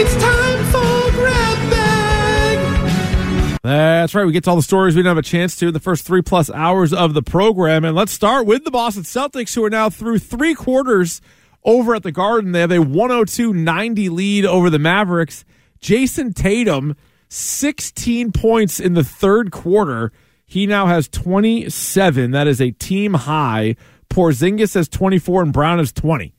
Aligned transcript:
It's 0.00 0.14
time 0.14 0.64
for 0.66 1.10
grab 1.16 1.70
bag. 1.70 2.88
That's 3.64 4.14
right. 4.14 4.24
We 4.24 4.30
get 4.30 4.44
to 4.44 4.50
all 4.50 4.54
the 4.54 4.62
stories 4.62 4.94
we 4.94 5.00
didn't 5.00 5.08
have 5.08 5.18
a 5.18 5.22
chance 5.22 5.56
to 5.56 5.66
in 5.66 5.74
the 5.74 5.80
first 5.80 6.06
three 6.06 6.22
plus 6.22 6.48
hours 6.50 6.92
of 6.92 7.14
the 7.14 7.22
program. 7.22 7.84
And 7.84 7.96
let's 7.96 8.12
start 8.12 8.46
with 8.46 8.62
the 8.62 8.70
Boston 8.70 9.02
Celtics, 9.02 9.56
who 9.56 9.64
are 9.64 9.70
now 9.70 9.90
through 9.90 10.20
three 10.20 10.54
quarters 10.54 11.20
over 11.64 11.96
at 11.96 12.04
the 12.04 12.12
Garden. 12.12 12.52
They 12.52 12.60
have 12.60 12.70
a 12.70 12.78
102 12.78 13.52
90 13.52 14.08
lead 14.08 14.46
over 14.46 14.70
the 14.70 14.78
Mavericks. 14.78 15.44
Jayson 15.80 16.32
Tatum, 16.32 16.94
16 17.28 18.30
points 18.30 18.78
in 18.78 18.94
the 18.94 19.02
third 19.02 19.50
quarter. 19.50 20.12
He 20.46 20.68
now 20.68 20.86
has 20.86 21.08
27. 21.08 22.30
That 22.30 22.46
is 22.46 22.60
a 22.60 22.70
team 22.70 23.14
high. 23.14 23.74
Porzingis 24.08 24.74
has 24.74 24.88
24 24.88 25.42
and 25.42 25.52
Brown 25.52 25.78
has 25.78 25.90
20. 25.92 26.34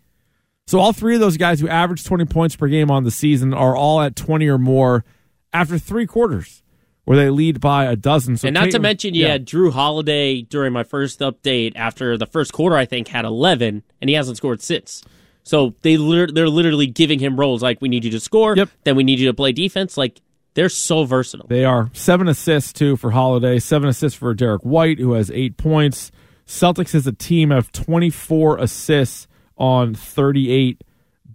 So 0.70 0.80
all 0.80 0.94
three 0.94 1.16
of 1.16 1.20
those 1.20 1.36
guys 1.36 1.59
who 1.59 1.68
average 1.68 2.04
20 2.04 2.26
points 2.26 2.55
per 2.55 2.68
game 2.68 2.91
on 2.91 3.04
the 3.04 3.09
season 3.09 3.55
are 3.55 3.76
all 3.76 4.02
at 4.02 4.16
20 4.16 4.48
or 4.50 4.59
more 4.59 5.04
after 5.52 5.80
three 5.80 6.05
quarters 6.05 6.62
where 7.05 7.18
they 7.18 7.32
lead 7.32 7.59
by 7.59 7.86
a 7.86 7.95
dozen. 7.95 8.38
So 8.38 8.50
and 8.50 8.54
not 8.54 8.70
to 8.70 8.78
mention, 8.78 9.16
you 9.16 9.23
yeah. 9.23 9.30
had 9.30 9.48
Jrue 9.48 9.72
Holiday 9.72 10.44
during 10.44 10.72
my 10.72 10.84
first 10.84 11.22
update 11.22 11.72
after 11.76 12.20
the 12.20 12.28
first 12.28 12.54
quarter. 12.54 12.78
I 12.78 12.86
think 12.86 13.08
had 13.08 13.26
eleven, 13.26 13.82
and 14.00 14.12
he 14.12 14.16
hasn't 14.16 14.38
scored 14.38 14.62
since. 14.62 15.04
So 15.42 15.73
they 15.82 15.95
they're 15.95 16.48
literally 16.48 16.86
giving 16.86 17.17
him 17.17 17.40
roles 17.40 17.64
like 17.64 17.81
we 17.81 17.90
need 17.90 18.06
you 18.06 18.12
to 18.12 18.20
score, 18.20 18.56
Yep. 18.56 18.70
then 18.84 18.95
we 18.95 19.04
need 19.04 19.17
you 19.17 19.26
to 19.26 19.34
play 19.34 19.52
defense. 19.52 19.98
Like 19.98 20.22
they're 20.54 20.70
so 20.70 21.04
versatile. 21.04 21.48
They 21.48 21.66
are 21.66 21.90
seven 21.94 22.28
assists 22.28 22.73
too 22.73 22.95
for 22.95 23.09
Holiday, 23.09 23.58
seven 23.58 23.90
assists 23.90 24.20
for 24.20 24.36
Derrick 24.36 24.62
White, 24.62 25.00
who 25.00 25.14
has 25.14 25.31
eight 25.31 25.58
points. 25.58 26.12
Celtics 26.45 26.94
as 26.94 27.08
a 27.08 27.12
team 27.12 27.50
have 27.50 27.72
24 27.72 28.58
assists 28.59 29.28
on 29.60 29.94
38 29.94 30.84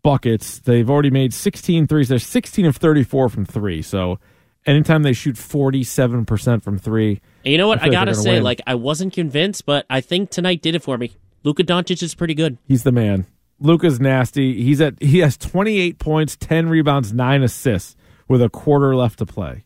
buckets. 0.02 0.58
They've 0.58 0.88
already 0.88 1.10
made 1.10 1.32
16 1.32 1.86
threes. 1.86 2.08
They're 2.08 2.18
16 2.18 2.66
of 2.66 2.76
34 2.76 3.28
from 3.28 3.44
three. 3.44 3.82
So 3.82 4.18
anytime 4.66 5.02
they 5.02 5.12
shoot 5.12 5.36
47% 5.36 6.62
from 6.62 6.78
three, 6.78 7.20
And 7.44 7.52
you 7.52 7.58
know 7.58 7.68
what? 7.68 7.82
I 7.82 7.86
I, 7.86 7.88
gotta 7.90 8.14
say, 8.14 8.34
win. 8.34 8.42
like 8.42 8.60
I 8.66 8.74
wasn't 8.74 9.12
convinced, 9.12 9.66
but 9.66 9.86
I 9.88 10.00
think 10.00 10.30
tonight 10.30 10.62
did 10.62 10.74
it 10.74 10.82
for 10.82 10.98
me. 10.98 11.12
Luka 11.42 11.62
Doncic 11.62 12.02
is 12.02 12.14
pretty 12.14 12.34
good. 12.34 12.58
he's 12.66 12.82
the 12.82 12.92
man. 12.92 13.26
Luka's 13.60 14.00
nasty. 14.00 14.62
He's 14.62 14.80
at 14.80 15.00
he 15.02 15.18
has 15.20 15.36
28 15.36 15.98
points, 15.98 16.36
10 16.36 16.68
rebounds, 16.68 17.12
9 17.12 17.42
assists 17.42 17.94
with 18.28 18.42
a 18.42 18.48
quarter 18.48 18.96
left 18.96 19.18
to 19.20 19.26
play. 19.26 19.64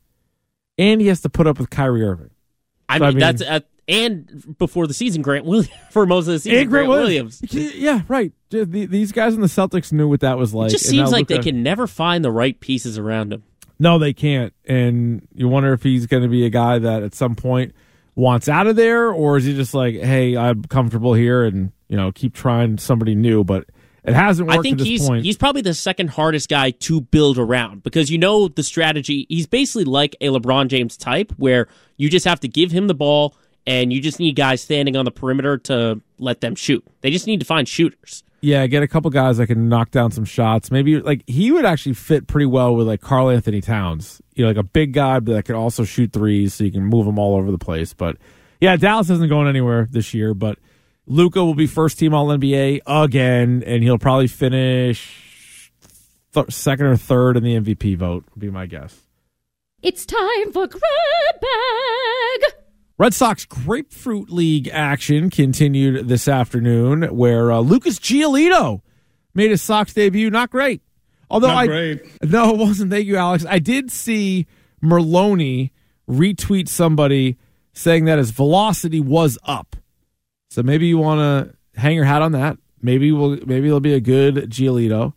And 0.77 1.01
he 1.01 1.07
has 1.09 1.21
to 1.23 1.29
put 1.29 1.47
up 1.47 1.59
with 1.59 1.71
Kyrie 1.71 2.05
Irving. 2.05 2.31
I 2.89 2.99
mean, 2.99 3.03
I 3.03 3.11
mean- 3.11 3.19
that's 3.19 3.43
uh, 3.43 3.61
and 3.89 4.57
before 4.59 4.87
the 4.87 4.95
season, 4.95 5.23
Grant 5.23 5.47
Williams 5.47 5.71
for 5.91 6.07
most 6.07 6.27
of 6.27 6.35
the 6.35 6.39
season, 6.39 6.61
And 6.61 6.71
Grant 6.71 6.89
Grant 6.89 7.01
Williams. 7.03 7.41
Williams. 7.41 7.75
Yeah, 7.75 8.03
right. 8.07 8.33
These 8.51 9.13
guys 9.13 9.35
in 9.35 9.41
the 9.41 9.47
Celtics 9.47 9.93
knew 9.93 10.09
what 10.09 10.21
that 10.21 10.37
was 10.39 10.53
like. 10.55 10.69
It 10.69 10.73
just 10.73 10.87
seems 10.87 11.11
like 11.11 11.29
they 11.29 11.39
can 11.39 11.63
never 11.63 11.87
find 11.87 12.25
the 12.25 12.31
right 12.31 12.59
pieces 12.61 12.99
around 12.99 13.33
him. 13.33 13.43
No, 13.79 13.99
they 13.99 14.13
can't. 14.13 14.53
And 14.67 15.27
you 15.35 15.49
wonder 15.49 15.73
if 15.73 15.83
he's 15.83 16.07
going 16.07 16.23
to 16.23 16.29
be 16.29 16.45
a 16.45 16.51
guy 16.51 16.79
that 16.79 17.03
at 17.03 17.15
some 17.15 17.35
point 17.35 17.75
wants 18.15 18.49
out 18.49 18.67
of 18.67 18.77
there, 18.77 19.11
or 19.11 19.37
is 19.37 19.45
he 19.45 19.55
just 19.55 19.73
like, 19.73 19.95
hey, 19.95 20.37
I'm 20.37 20.65
comfortable 20.65 21.15
here 21.15 21.45
and 21.45 21.73
you 21.89 21.97
know 21.97 22.13
keep 22.13 22.35
trying 22.35 22.79
somebody 22.79 23.15
new? 23.15 23.45
But 23.45 23.67
it 24.05 24.15
hasn't 24.15 24.49
worked 24.49 24.59
I 24.59 24.63
think 24.63 24.81
he's 24.81 25.07
point. 25.07 25.25
he's 25.25 25.37
probably 25.37 25.63
the 25.63 25.75
second 25.75 26.11
hardest 26.11 26.49
guy 26.49 26.71
to 26.73 27.01
build 27.01 27.39
around 27.39 27.83
because 27.83 28.11
you 28.11 28.19
know 28.19 28.49
the 28.49 28.63
strategy. 28.63 29.27
He's 29.29 29.47
basically 29.47 29.85
like 29.85 30.17
a 30.21 30.27
LeBron 30.29 30.69
James 30.69 30.97
type 30.97 31.33
where 31.37 31.69
you 31.97 32.11
just 32.11 32.25
have 32.25 32.41
to 32.41 32.49
give 32.49 32.73
him 32.73 32.89
the 32.89 32.95
ball 32.95 33.37
and 33.69 33.93
you 33.93 34.01
just 34.01 34.19
need 34.19 34.35
guys 34.35 34.63
standing 34.63 34.97
on 34.97 35.05
the 35.05 35.11
perimeter 35.11 35.59
to 35.59 36.01
let 36.19 36.41
them 36.41 36.55
shoot. 36.55 36.83
They 37.03 37.11
just 37.11 37.27
need 37.27 37.39
to 37.41 37.47
find 37.47 37.69
shooters. 37.69 38.25
yeah, 38.41 38.67
get 38.67 38.83
a 38.83 38.89
couple 38.89 39.11
guys 39.11 39.37
that 39.37 39.47
can 39.49 39.69
knock 39.69 39.91
down 39.91 40.11
some 40.11 40.25
shots. 40.25 40.71
Maybe 40.71 41.01
like 41.01 41.23
he 41.27 41.53
would 41.53 41.65
actually 41.67 41.93
fit 41.95 42.27
pretty 42.27 42.47
well 42.47 42.75
with 42.75 42.89
like 42.89 43.01
Karl-Anthony 43.03 43.61
Towns. 43.61 44.23
You 44.35 44.45
know, 44.45 44.49
like 44.49 44.57
a 44.57 44.63
big 44.63 44.93
guy 44.95 45.21
but 45.21 45.33
that 45.33 45.45
can 45.45 45.55
also 45.55 45.85
shoot 45.85 46.13
threes, 46.13 46.55
so 46.55 46.65
you 46.65 46.73
can 46.73 46.85
move 46.85 47.05
them 47.07 47.19
all 47.19 47.37
over 47.37 47.51
the 47.51 47.59
place. 47.59 47.93
But 47.93 48.17
yeah, 48.61 48.75
Dallas 48.77 49.11
isn't 49.11 49.29
going 49.29 49.49
anywhere 49.49 49.87
this 49.91 50.15
year. 50.15 50.33
But 50.35 50.59
Luka 51.07 51.45
will 51.45 51.55
be 51.55 51.67
first 51.67 51.99
team 51.99 52.15
All 52.15 52.29
NBA 52.29 52.81
again, 52.87 53.63
and 53.67 53.83
he'll 53.83 53.99
probably 53.99 54.29
finish 54.29 55.73
th- 56.33 56.51
second 56.51 56.87
or 56.87 56.97
third 56.97 57.37
in 57.37 57.43
the 57.43 57.55
MVP 57.57 57.97
vote. 57.99 58.25
Would 58.35 58.41
be 58.41 58.51
my 58.51 58.67
guess. 58.67 58.97
It's 59.83 60.07
time 60.07 60.53
for 60.53 60.67
grab 60.67 60.81
bag. 61.41 62.53
Red 62.99 63.15
Sox 63.15 63.45
Grapefruit 63.45 64.29
League 64.29 64.69
action 64.73 65.31
continued 65.31 66.09
this 66.09 66.27
afternoon, 66.27 67.05
where 67.15 67.53
uh, 67.53 67.61
Lucas 67.61 68.01
Giolito 68.01 68.83
made 69.35 69.53
his 69.53 69.63
Sox 69.63 69.95
debut. 69.95 70.31
Not 70.31 70.51
great, 70.51 70.83
although 71.31 71.47
Not 71.47 71.59
I 71.59 71.67
great. 71.69 72.23
no, 72.25 72.55
it 72.55 72.59
wasn't. 72.59 72.91
Thank 72.91 73.07
you, 73.07 73.17
Alex. 73.17 73.47
I 73.49 73.61
did 73.61 73.93
see 73.93 74.49
Merloni 74.83 75.71
retweet 76.11 76.67
somebody 76.67 77.37
saying 77.73 78.07
that 78.07 78.19
his 78.19 78.33
velocity 78.33 79.01
was 79.01 79.39
up. 79.45 79.77
So 80.51 80.65
maybe 80.65 80.89
you 80.89 80.99
want 80.99 81.21
to 81.21 81.81
hang 81.81 81.95
your 81.95 82.05
hat 82.05 82.23
on 82.23 82.33
that. 82.33 82.59
Maybe 82.83 83.13
we'll 83.13 83.39
maybe 83.47 83.69
it'll 83.69 83.79
be 83.79 83.95
a 83.95 84.01
good 84.01 84.51
Giolito. 84.51 85.13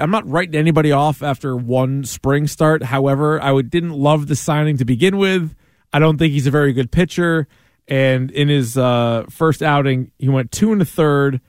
I'm 0.00 0.10
not 0.10 0.28
writing 0.28 0.56
anybody 0.56 0.90
off 0.90 1.22
after 1.22 1.56
one 1.56 2.02
spring 2.02 2.48
start. 2.48 2.82
However, 2.82 3.40
I 3.40 3.52
would, 3.52 3.70
didn't 3.70 3.92
love 3.92 4.26
the 4.26 4.34
signing 4.34 4.78
to 4.78 4.84
begin 4.84 5.16
with. 5.16 5.54
I 5.92 5.98
don't 5.98 6.18
think 6.18 6.32
he's 6.32 6.46
a 6.46 6.50
very 6.50 6.72
good 6.72 6.90
pitcher. 6.90 7.46
And 7.88 8.30
in 8.30 8.48
his 8.48 8.78
uh, 8.78 9.24
first 9.28 9.62
outing, 9.62 10.12
he 10.18 10.28
went 10.28 10.52
two 10.52 10.72
and 10.72 10.80
a 10.80 10.84
third, 10.84 11.40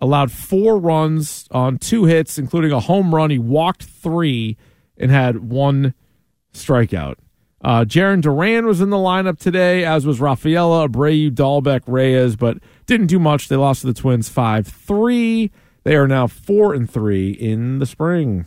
allowed 0.00 0.30
four 0.30 0.78
runs 0.78 1.46
on 1.50 1.78
two 1.78 2.04
hits, 2.04 2.38
including 2.38 2.72
a 2.72 2.80
home 2.80 3.14
run. 3.14 3.30
He 3.30 3.38
walked 3.38 3.84
three 3.84 4.56
and 4.96 5.10
had 5.10 5.50
one 5.50 5.94
strikeout. 6.52 7.14
Uh, 7.62 7.84
Jarren 7.84 8.20
Duran 8.20 8.66
was 8.66 8.80
in 8.80 8.90
the 8.90 8.96
lineup 8.96 9.38
today, 9.38 9.84
as 9.84 10.06
was 10.06 10.20
Rafaela, 10.20 10.88
Abreu, 10.88 11.30
Dalbec, 11.30 11.82
Reyes, 11.86 12.36
but 12.36 12.58
didn't 12.86 13.08
do 13.08 13.18
much. 13.18 13.48
They 13.48 13.56
lost 13.56 13.80
to 13.80 13.88
the 13.88 13.94
Twins 13.94 14.28
5 14.28 14.66
3. 14.66 15.50
They 15.82 15.96
are 15.96 16.06
now 16.06 16.26
4 16.26 16.74
and 16.74 16.88
3 16.88 17.30
in 17.30 17.78
the 17.78 17.86
spring. 17.86 18.46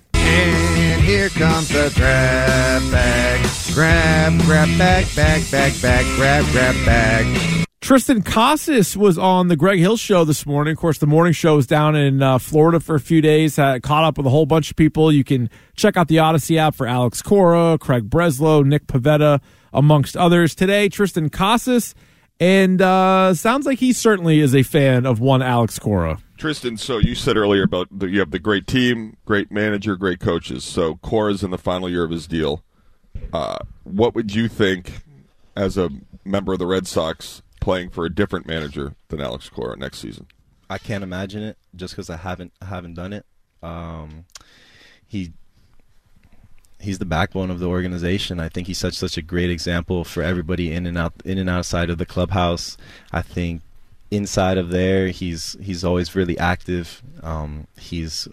Here 1.12 1.28
comes 1.28 1.68
the 1.68 1.92
grab 1.94 2.90
bag. 2.90 3.46
Grab, 3.74 4.40
grab 4.44 4.78
bag, 4.78 5.06
bag, 5.14 5.52
bag, 5.52 5.82
bag, 5.82 6.06
grab, 6.16 6.46
grab 6.54 6.86
bag. 6.86 7.66
Triston 7.82 8.24
Casas 8.24 8.96
was 8.96 9.18
on 9.18 9.50
the 9.50 9.58
Greg 9.58 9.80
Hill 9.80 9.98
show 9.98 10.24
this 10.24 10.46
morning. 10.46 10.72
Of 10.72 10.78
course, 10.78 11.00
the 11.00 11.08
morning 11.08 11.34
show 11.34 11.58
was 11.58 11.68
down 11.68 11.98
in 11.98 12.24
uh, 12.24 12.38
Florida 12.40 12.80
for 12.80 12.96
a 12.96 13.00
few 13.02 13.22
days. 13.22 13.58
Had 13.58 13.84
caught 13.84 14.06
up 14.06 14.16
with 14.16 14.26
a 14.26 14.30
whole 14.30 14.46
bunch 14.46 14.72
of 14.72 14.78
people. 14.78 15.12
You 15.12 15.26
can 15.26 15.50
check 15.76 15.98
out 15.98 16.08
the 16.08 16.16
Audacy 16.16 16.56
app 16.56 16.76
for 16.76 16.88
Alex 16.88 17.22
Cora, 17.22 17.78
Craig 17.78 18.10
Breslow, 18.10 18.64
Nick 18.64 18.88
Pivetta, 18.88 19.42
amongst 19.74 20.16
others. 20.16 20.56
Today, 20.56 20.88
Triston 20.88 21.30
Casas, 21.30 21.94
and 22.40 22.82
uh, 22.82 23.34
sounds 23.34 23.66
like 23.66 23.80
he 23.80 23.92
certainly 23.92 24.40
is 24.40 24.56
a 24.56 24.64
fan 24.64 25.06
of 25.06 25.20
one 25.20 25.42
Alex 25.42 25.78
Cora. 25.78 26.20
Triston, 26.42 26.80
so 26.80 26.98
you 26.98 27.14
said 27.14 27.38
earlier 27.38 27.62
about 27.62 27.88
the, 27.92 28.10
you 28.10 28.20
have 28.20 28.32
the 28.32 28.40
great 28.40 28.66
team, 28.66 29.16
great 29.26 29.52
manager, 29.52 29.96
great 29.96 30.20
coaches. 30.20 30.64
So 30.64 30.96
Cora's 30.96 31.44
in 31.44 31.52
the 31.52 31.58
final 31.60 31.88
year 31.88 32.04
of 32.04 32.10
his 32.10 32.26
deal. 32.26 32.64
Uh, 33.32 33.60
what 33.84 34.16
would 34.16 34.34
you 34.34 34.48
think 34.48 35.04
as 35.56 35.78
a 35.78 35.92
member 36.26 36.54
of 36.54 36.60
the 36.60 36.66
Red 36.66 36.88
Sox 36.88 37.44
playing 37.60 37.92
for 37.92 38.06
a 38.06 38.10
different 38.10 38.48
manager 38.48 38.96
than 39.10 39.22
Alex 39.22 39.50
Cora 39.50 39.78
next 39.78 40.00
season? 40.00 40.26
I 40.68 40.80
can't 40.80 41.04
imagine 41.04 41.44
it 41.44 41.60
just 41.76 41.94
because 41.94 42.10
I 42.10 42.18
haven't 42.18 42.54
haven't 42.60 42.96
done 42.96 43.14
it. 43.14 43.26
Um, 43.62 44.26
he 45.06 45.34
he's 46.80 46.98
the 46.98 47.06
backbone 47.06 47.52
of 47.52 47.60
the 47.60 47.68
organization. 47.68 48.40
I 48.40 48.50
think 48.50 48.66
he's 48.66 48.80
such 48.80 48.96
such 48.96 49.16
a 49.16 49.22
great 49.22 49.52
example 49.52 50.04
for 50.04 50.24
everybody 50.24 50.72
in 50.72 50.88
and 50.88 50.98
out 50.98 51.14
in 51.24 51.38
and 51.38 51.50
outside 51.50 51.92
of 51.92 52.00
the 52.00 52.06
clubhouse. 52.06 52.78
I 53.12 53.22
think 53.22 53.62
inside 54.12 54.58
of 54.58 54.70
there, 54.70 55.08
he's 55.08 55.58
he's 55.62 55.84
always 55.84 56.16
really 56.16 56.38
active. 56.38 57.02
Um, 57.24 57.68
he's 57.80 58.28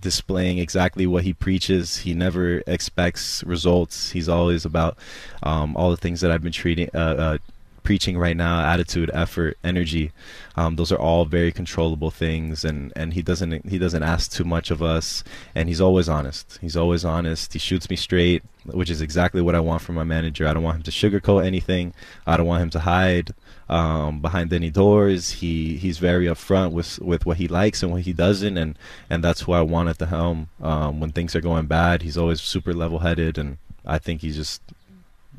displaying 0.00 0.58
exactly 0.58 1.06
what 1.06 1.22
he 1.22 1.32
preaches. 1.32 1.98
He 1.98 2.12
never 2.12 2.62
expects 2.66 3.42
results. 3.44 4.10
He's 4.10 4.28
always 4.28 4.64
about 4.64 4.98
um, 5.42 5.76
all 5.76 5.90
the 5.90 5.96
things 5.96 6.20
that 6.20 6.30
I've 6.30 6.42
been 6.42 6.52
treating, 6.52 6.90
uh, 6.92 6.98
uh, 6.98 7.38
preaching 7.82 8.18
right 8.18 8.36
now: 8.36 8.60
attitude, 8.64 9.10
effort, 9.12 9.58
energy. 9.62 10.12
Um, 10.56 10.76
those 10.76 10.92
are 10.92 10.98
all 10.98 11.24
very 11.24 11.52
controllable 11.52 12.10
things, 12.10 12.64
and, 12.64 12.92
and 12.94 13.14
he 13.14 13.22
doesn't 13.22 13.68
he 13.68 13.78
doesn't 13.78 14.02
ask 14.02 14.30
too 14.30 14.44
much 14.44 14.70
of 14.70 14.82
us. 14.82 15.24
And 15.54 15.68
he's 15.68 15.80
always 15.80 16.08
honest. 16.08 16.58
He's 16.60 16.76
always 16.76 17.04
honest. 17.04 17.52
He 17.52 17.58
shoots 17.58 17.88
me 17.88 17.96
straight, 17.96 18.42
which 18.66 18.90
is 18.90 19.00
exactly 19.00 19.40
what 19.40 19.54
I 19.54 19.60
want 19.60 19.82
from 19.82 19.94
my 19.94 20.04
manager. 20.04 20.46
I 20.46 20.54
don't 20.54 20.62
want 20.62 20.76
him 20.78 20.82
to 20.84 20.90
sugarcoat 20.90 21.44
anything. 21.44 21.94
I 22.26 22.36
don't 22.36 22.46
want 22.46 22.62
him 22.62 22.70
to 22.70 22.80
hide 22.80 23.34
um, 23.68 24.20
behind 24.20 24.52
any 24.52 24.70
doors. 24.70 25.30
He 25.30 25.76
he's 25.76 25.98
very 25.98 26.26
upfront 26.26 26.72
with 26.72 26.98
with 27.00 27.24
what 27.24 27.38
he 27.38 27.48
likes 27.48 27.82
and 27.82 27.90
what 27.90 28.02
he 28.02 28.12
doesn't, 28.12 28.56
and 28.56 28.78
and 29.08 29.24
that's 29.24 29.42
who 29.42 29.52
I 29.52 29.62
want 29.62 29.88
at 29.88 29.98
the 29.98 30.06
helm. 30.06 30.48
Um, 30.60 31.00
when 31.00 31.12
things 31.12 31.34
are 31.34 31.40
going 31.40 31.66
bad, 31.66 32.02
he's 32.02 32.18
always 32.18 32.40
super 32.40 32.74
level 32.74 33.00
headed, 33.00 33.38
and 33.38 33.58
I 33.86 33.98
think 33.98 34.20
he's 34.20 34.36
just 34.36 34.62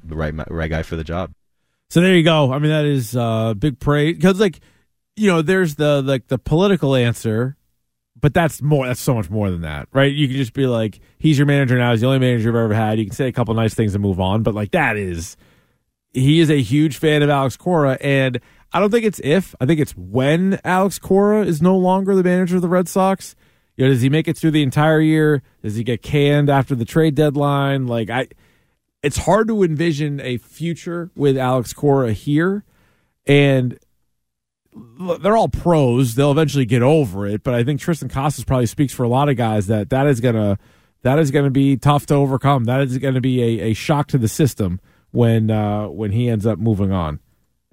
the 0.04 0.16
right 0.16 0.34
right 0.50 0.70
guy 0.70 0.84
for 0.84 0.96
the 0.96 1.04
job. 1.04 1.34
So 1.94 2.02
there 2.02 2.16
you 2.16 2.24
go. 2.24 2.52
I 2.52 2.58
mean, 2.58 2.72
that 2.72 2.86
is 2.86 3.16
uh, 3.16 3.54
big 3.54 3.80
praise 3.80 4.16
because, 4.16 4.40
like, 4.40 4.62
you 5.16 5.28
know, 5.28 5.44
there's 5.44 5.76
the 5.76 6.02
like 6.02 6.26
the 6.26 6.40
political 6.40 6.96
answer, 6.96 7.56
but 8.20 8.34
that's 8.34 8.64
more. 8.64 8.88
That's 8.88 9.00
so 9.00 9.14
much 9.14 9.30
more 9.30 9.52
than 9.52 9.62
that, 9.62 9.90
right? 9.94 10.12
You 10.12 10.28
can 10.28 10.36
just 10.36 10.54
be 10.54 10.66
like, 10.66 11.00
he's 11.20 11.38
your 11.38 11.46
manager 11.46 11.78
now. 11.78 11.92
He's 11.92 12.02
the 12.02 12.08
only 12.08 12.18
manager 12.18 12.46
you've 12.46 12.56
ever 12.56 12.74
had. 12.74 12.98
You 12.98 13.06
can 13.06 13.14
say 13.14 13.28
a 13.28 13.32
couple 13.32 13.54
nice 13.54 13.76
things 13.76 13.94
and 13.94 14.02
move 14.02 14.20
on, 14.20 14.42
but 14.42 14.56
like 14.56 14.72
that 14.72 14.98
is, 14.98 15.38
he 16.14 16.40
is 16.40 16.50
a 16.50 16.60
huge 16.64 16.98
fan 16.98 17.22
of 17.22 17.30
Alex 17.30 17.58
Cora, 17.58 18.00
and 18.02 18.40
I 18.72 18.80
don't 18.80 18.90
think 18.90 19.06
it's 19.06 19.22
if. 19.24 19.54
I 19.62 19.68
think 19.68 19.80
it's 19.80 19.96
when 19.96 20.60
Alex 20.64 20.98
Cora 20.98 21.46
is 21.46 21.62
no 21.62 21.78
longer 21.78 22.16
the 22.16 22.24
manager 22.24 22.56
of 22.56 22.64
the 22.64 22.70
Red 22.70 22.90
Sox. 22.90 23.36
You 23.78 23.86
know, 23.86 23.92
does 23.92 24.02
he 24.02 24.10
make 24.10 24.28
it 24.28 24.36
through 24.36 24.50
the 24.50 24.64
entire 24.64 25.00
year? 25.00 25.44
Does 25.62 25.76
he 25.76 25.84
get 25.84 26.02
canned 26.02 26.50
after 26.50 26.74
the 26.74 26.86
trade 26.86 27.14
deadline? 27.14 27.86
Like 27.86 28.10
I, 28.10 28.30
it's 29.04 29.18
hard 29.18 29.50
to 29.50 29.64
envision 29.64 30.20
a 30.22 30.38
future 30.38 31.12
with 31.16 31.38
Alex 31.38 31.74
Cora 31.74 32.14
here, 32.14 32.64
and 33.28 33.78
they're 35.20 35.38
all 35.38 35.50
pros. 35.50 36.16
They'll 36.16 36.32
eventually 36.32 36.66
get 36.66 36.82
over 36.82 37.28
it, 37.28 37.44
but 37.44 37.54
I 37.54 37.64
think 37.64 37.82
Triston 37.82 38.10
Casas 38.10 38.46
probably 38.46 38.66
speaks 38.66 38.94
for 38.94 39.04
a 39.04 39.10
lot 39.10 39.30
of 39.30 39.36
guys 39.36 39.68
that 39.68 39.90
that 39.90 40.08
is 40.08 40.22
gonna 40.22 40.58
that 41.04 41.20
is 41.20 41.32
gonna 41.32 41.52
be 41.52 41.76
tough 41.76 42.06
to 42.08 42.16
overcome. 42.16 42.64
That 42.64 42.82
is 42.82 42.98
gonna 42.98 43.22
be 43.22 43.42
a, 43.42 43.72
a 43.72 43.74
shock 43.74 44.08
to 44.08 44.18
the 44.18 44.30
system 44.30 44.80
when 45.12 45.52
uh, 45.52 45.88
when 45.90 46.12
he 46.12 46.30
ends 46.30 46.46
up 46.46 46.58
moving 46.58 46.92
on. 46.92 47.20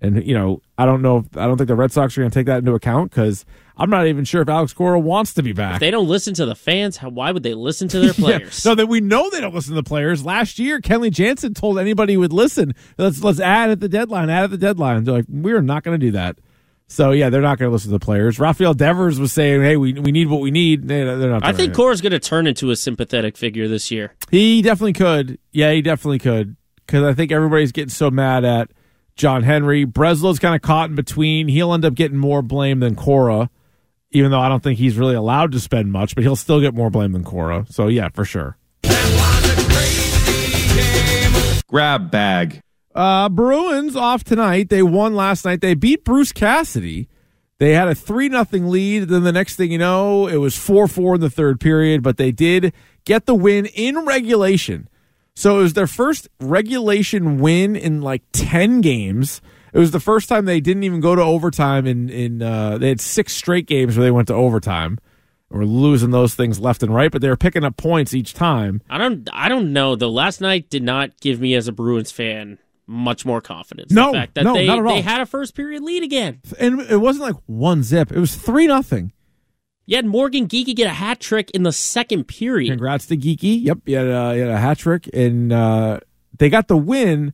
And 0.01 0.27
you 0.27 0.35
know, 0.35 0.63
I 0.81 0.87
don't 0.87 1.03
know. 1.03 1.19
If, 1.19 1.37
I 1.37 1.47
don't 1.47 1.59
think 1.59 1.69
the 1.69 1.77
Red 1.77 1.93
Sox 1.93 2.17
are 2.17 2.23
going 2.23 2.31
to 2.31 2.35
take 2.35 2.47
that 2.47 2.61
into 2.61 2.73
account 2.73 3.11
because 3.11 3.45
I'm 3.77 3.91
not 3.91 4.07
even 4.07 4.25
sure 4.25 4.41
if 4.41 4.49
Alex 4.49 4.73
Cora 4.73 4.99
wants 4.99 5.35
to 5.35 5.43
be 5.43 5.53
back. 5.53 5.75
If 5.75 5.81
they 5.81 5.91
don't 5.91 6.09
listen 6.09 6.33
to 6.35 6.47
the 6.47 6.55
fans, 6.55 6.97
how, 6.97 7.11
why 7.11 7.33
would 7.33 7.43
they 7.43 7.53
listen 7.53 7.87
to 7.89 8.01
their 8.01 8.15
players? 8.15 8.65
Yeah. 8.65 8.71
No, 8.71 8.75
that 8.77 8.87
we 8.87 9.03
know 9.03 9.29
they 9.29 9.43
don't 9.43 9.55
listen 9.55 9.75
to 9.75 9.83
the 9.83 9.87
players. 9.87 10.25
Last 10.25 10.59
year, 10.59 10.81
Kenley 10.81 11.11
Jansen 11.11 11.53
told 11.53 11.79
anybody 11.79 12.15
who 12.15 12.21
would 12.21 12.33
listen, 12.33 12.75
let's 12.97 13.23
let's 13.23 13.41
add 13.41 13.69
at 13.69 13.81
the 13.81 13.91
deadline, 13.91 14.31
add 14.31 14.45
at 14.45 14.51
the 14.51 14.57
deadline. 14.57 15.05
They're 15.05 15.17
like, 15.17 15.27
we're 15.29 15.61
not 15.61 15.83
going 15.83 16.01
to 16.01 16.07
do 16.07 16.13
that. 16.13 16.39
So 16.87 17.11
yeah, 17.11 17.29
they're 17.29 17.43
not 17.43 17.59
going 17.59 17.69
to 17.69 17.73
listen 17.73 17.91
to 17.91 17.99
the 17.99 18.05
players. 18.05 18.41
Rafael 18.41 18.73
Devers 18.73 19.21
was 19.21 19.33
saying, 19.33 19.63
"Hey, 19.63 19.77
we 19.77 19.93
we 19.93 20.11
need 20.11 20.29
what 20.29 20.41
we 20.41 20.51
need." 20.51 20.89
They, 20.89 21.03
are 21.03 21.17
not. 21.29 21.45
I 21.45 21.53
think 21.53 21.75
Cora's 21.75 22.01
going 22.01 22.13
to 22.13 22.19
turn 22.19 22.47
into 22.47 22.71
a 22.71 22.77
sympathetic 22.77 23.37
figure 23.37 23.69
this 23.69 23.91
year. 23.91 24.15
He 24.31 24.61
definitely 24.63 24.95
could. 24.95 25.39
Yeah, 25.53 25.73
he 25.73 25.83
definitely 25.83 26.19
could. 26.19 26.57
Because 26.87 27.05
I 27.05 27.13
think 27.13 27.31
everybody's 27.31 27.71
getting 27.71 27.91
so 27.91 28.11
mad 28.11 28.45
at 28.45 28.73
John 29.21 29.43
Henry. 29.43 29.85
Breslow's 29.85 30.39
kind 30.39 30.55
of 30.55 30.63
caught 30.63 30.89
in 30.89 30.97
between. 30.97 31.47
He'll 31.47 31.75
end 31.75 31.85
up 31.85 31.95
getting 31.95 32.17
more 32.17 32.41
blame 32.41 32.81
than 32.81 32.97
Cora, 32.97 33.51
even 34.11 34.31
though 34.31 34.41
I 34.41 34.49
don't 34.49 34.63
think 34.63 34.79
he's 34.79 34.97
really 34.97 35.15
allowed 35.15 35.53
to 35.53 35.61
spend 35.61 35.93
much, 35.93 36.15
but 36.15 36.25
he'll 36.25 36.37
still 36.37 36.59
get 36.59 36.73
more 36.75 36.89
blame 36.89 37.13
than 37.13 37.23
Cora. 37.23 37.67
So, 37.69 37.89
yeah, 37.89 38.09
for 38.09 38.25
sure. 38.25 38.57
Grab 41.69 42.11
bag. 42.11 42.63
Uh, 42.95 43.29
Bruins 43.29 43.95
off 43.95 44.25
tonight. 44.25 44.71
They 44.71 44.83
won 44.83 45.15
last 45.15 45.45
night. 45.45 45.61
They 45.61 45.75
beat 45.75 46.03
Bruce 46.03 46.33
Cassidy. 46.33 47.07
They 47.59 47.75
had 47.75 47.89
a 47.89 47.95
3 47.95 48.31
nothing 48.31 48.71
lead. 48.71 49.09
Then 49.09 49.23
the 49.23 49.33
next 49.33 49.57
thing 49.57 49.71
you 49.71 49.77
know, 49.77 50.29
it 50.29 50.39
was 50.39 50.57
4 50.57 50.89
4 50.89 51.17
in 51.17 51.21
the 51.21 51.29
third 51.29 51.61
period, 51.61 52.03
but 52.03 52.17
they 52.17 52.33
did 52.33 52.73
get 53.05 53.27
the 53.27 53.35
win 53.35 53.67
in 53.67 54.07
regulation. 54.07 54.89
So 55.35 55.61
it 55.61 55.63
was 55.63 55.73
their 55.73 55.87
first 55.87 56.29
regulation 56.41 57.39
win 57.39 57.77
in 57.77 58.03
like 58.03 58.23
10 58.33 58.81
games. 58.81 59.41
It 59.73 59.79
was 59.79 59.93
the 59.93 60.01
first 60.01 60.29
time 60.29 60.45
they 60.45 60.61
didn't 60.61 60.83
even 60.83 61.01
go 61.01 61.15
to 61.15 61.23
overtime 61.23 61.87
in 61.87 62.09
in 62.11 62.43
uh, 62.43 62.79
they 62.79 62.89
had 62.89 63.01
six 63.01 63.33
straight 63.35 63.67
games 63.67 63.97
where 63.97 64.05
they 64.05 64.11
went 64.11 64.29
to 64.29 64.35
overtime. 64.35 64.99
Or 65.53 65.65
losing 65.65 66.13
those 66.13 66.37
things 66.37 66.61
left 66.61 66.85
and 66.85 66.95
right, 66.95 67.11
but 67.11 67.23
they 67.23 67.29
were 67.29 67.37
picking 67.37 67.65
up 67.65 67.77
points 67.77 68.15
each 68.15 68.35
time. 68.35 68.83
I 68.89 68.99
don't 68.99 69.29
I 69.33 69.49
don't 69.49 69.73
know 69.73 69.97
though. 69.97 70.09
Last 70.09 70.41
night 70.41 70.71
did 70.71 70.85
not 70.85 71.21
give 71.21 71.41
me 71.41 71.57
as 71.57 71.67
a 71.67 71.73
Bruins 71.73 72.13
fan 72.13 72.59
much 72.87 73.25
more 73.25 73.41
confidence. 73.41 73.91
No, 73.91 74.13
the 74.13 74.19
fact 74.19 74.35
that 74.35 74.45
no, 74.45 74.55
they, 74.55 74.67
not 74.67 74.79
at 74.79 74.87
all. 74.87 74.95
they 74.95 75.01
had 75.01 75.21
a 75.21 75.27
first 75.27 75.57
period 75.57 75.83
lead 75.83 76.03
again. 76.05 76.41
And 76.59 76.81
it 76.81 76.99
wasn't 76.99 77.25
like 77.25 77.43
one 77.47 77.83
zip. 77.83 78.13
It 78.13 78.19
was 78.19 78.37
three 78.37 78.67
nothing. 78.67 79.13
You 79.91 79.97
had 79.97 80.07
Morgan 80.07 80.47
Geekie 80.47 80.77
get 80.77 80.87
a 80.87 80.95
hat 80.95 81.19
trick 81.19 81.51
in 81.51 81.65
the 81.65 81.73
second 81.73 82.29
period. 82.29 82.71
Congrats 82.71 83.07
to 83.07 83.17
Geekie. 83.17 83.65
Yep, 83.65 83.79
he 83.87 83.95
had 83.95 84.07
a, 84.07 84.35
he 84.35 84.39
had 84.39 84.49
a 84.49 84.57
hat 84.57 84.79
trick, 84.79 85.11
and 85.13 85.53
uh, 85.53 85.99
they 86.39 86.49
got 86.49 86.69
the 86.69 86.77
win. 86.77 87.33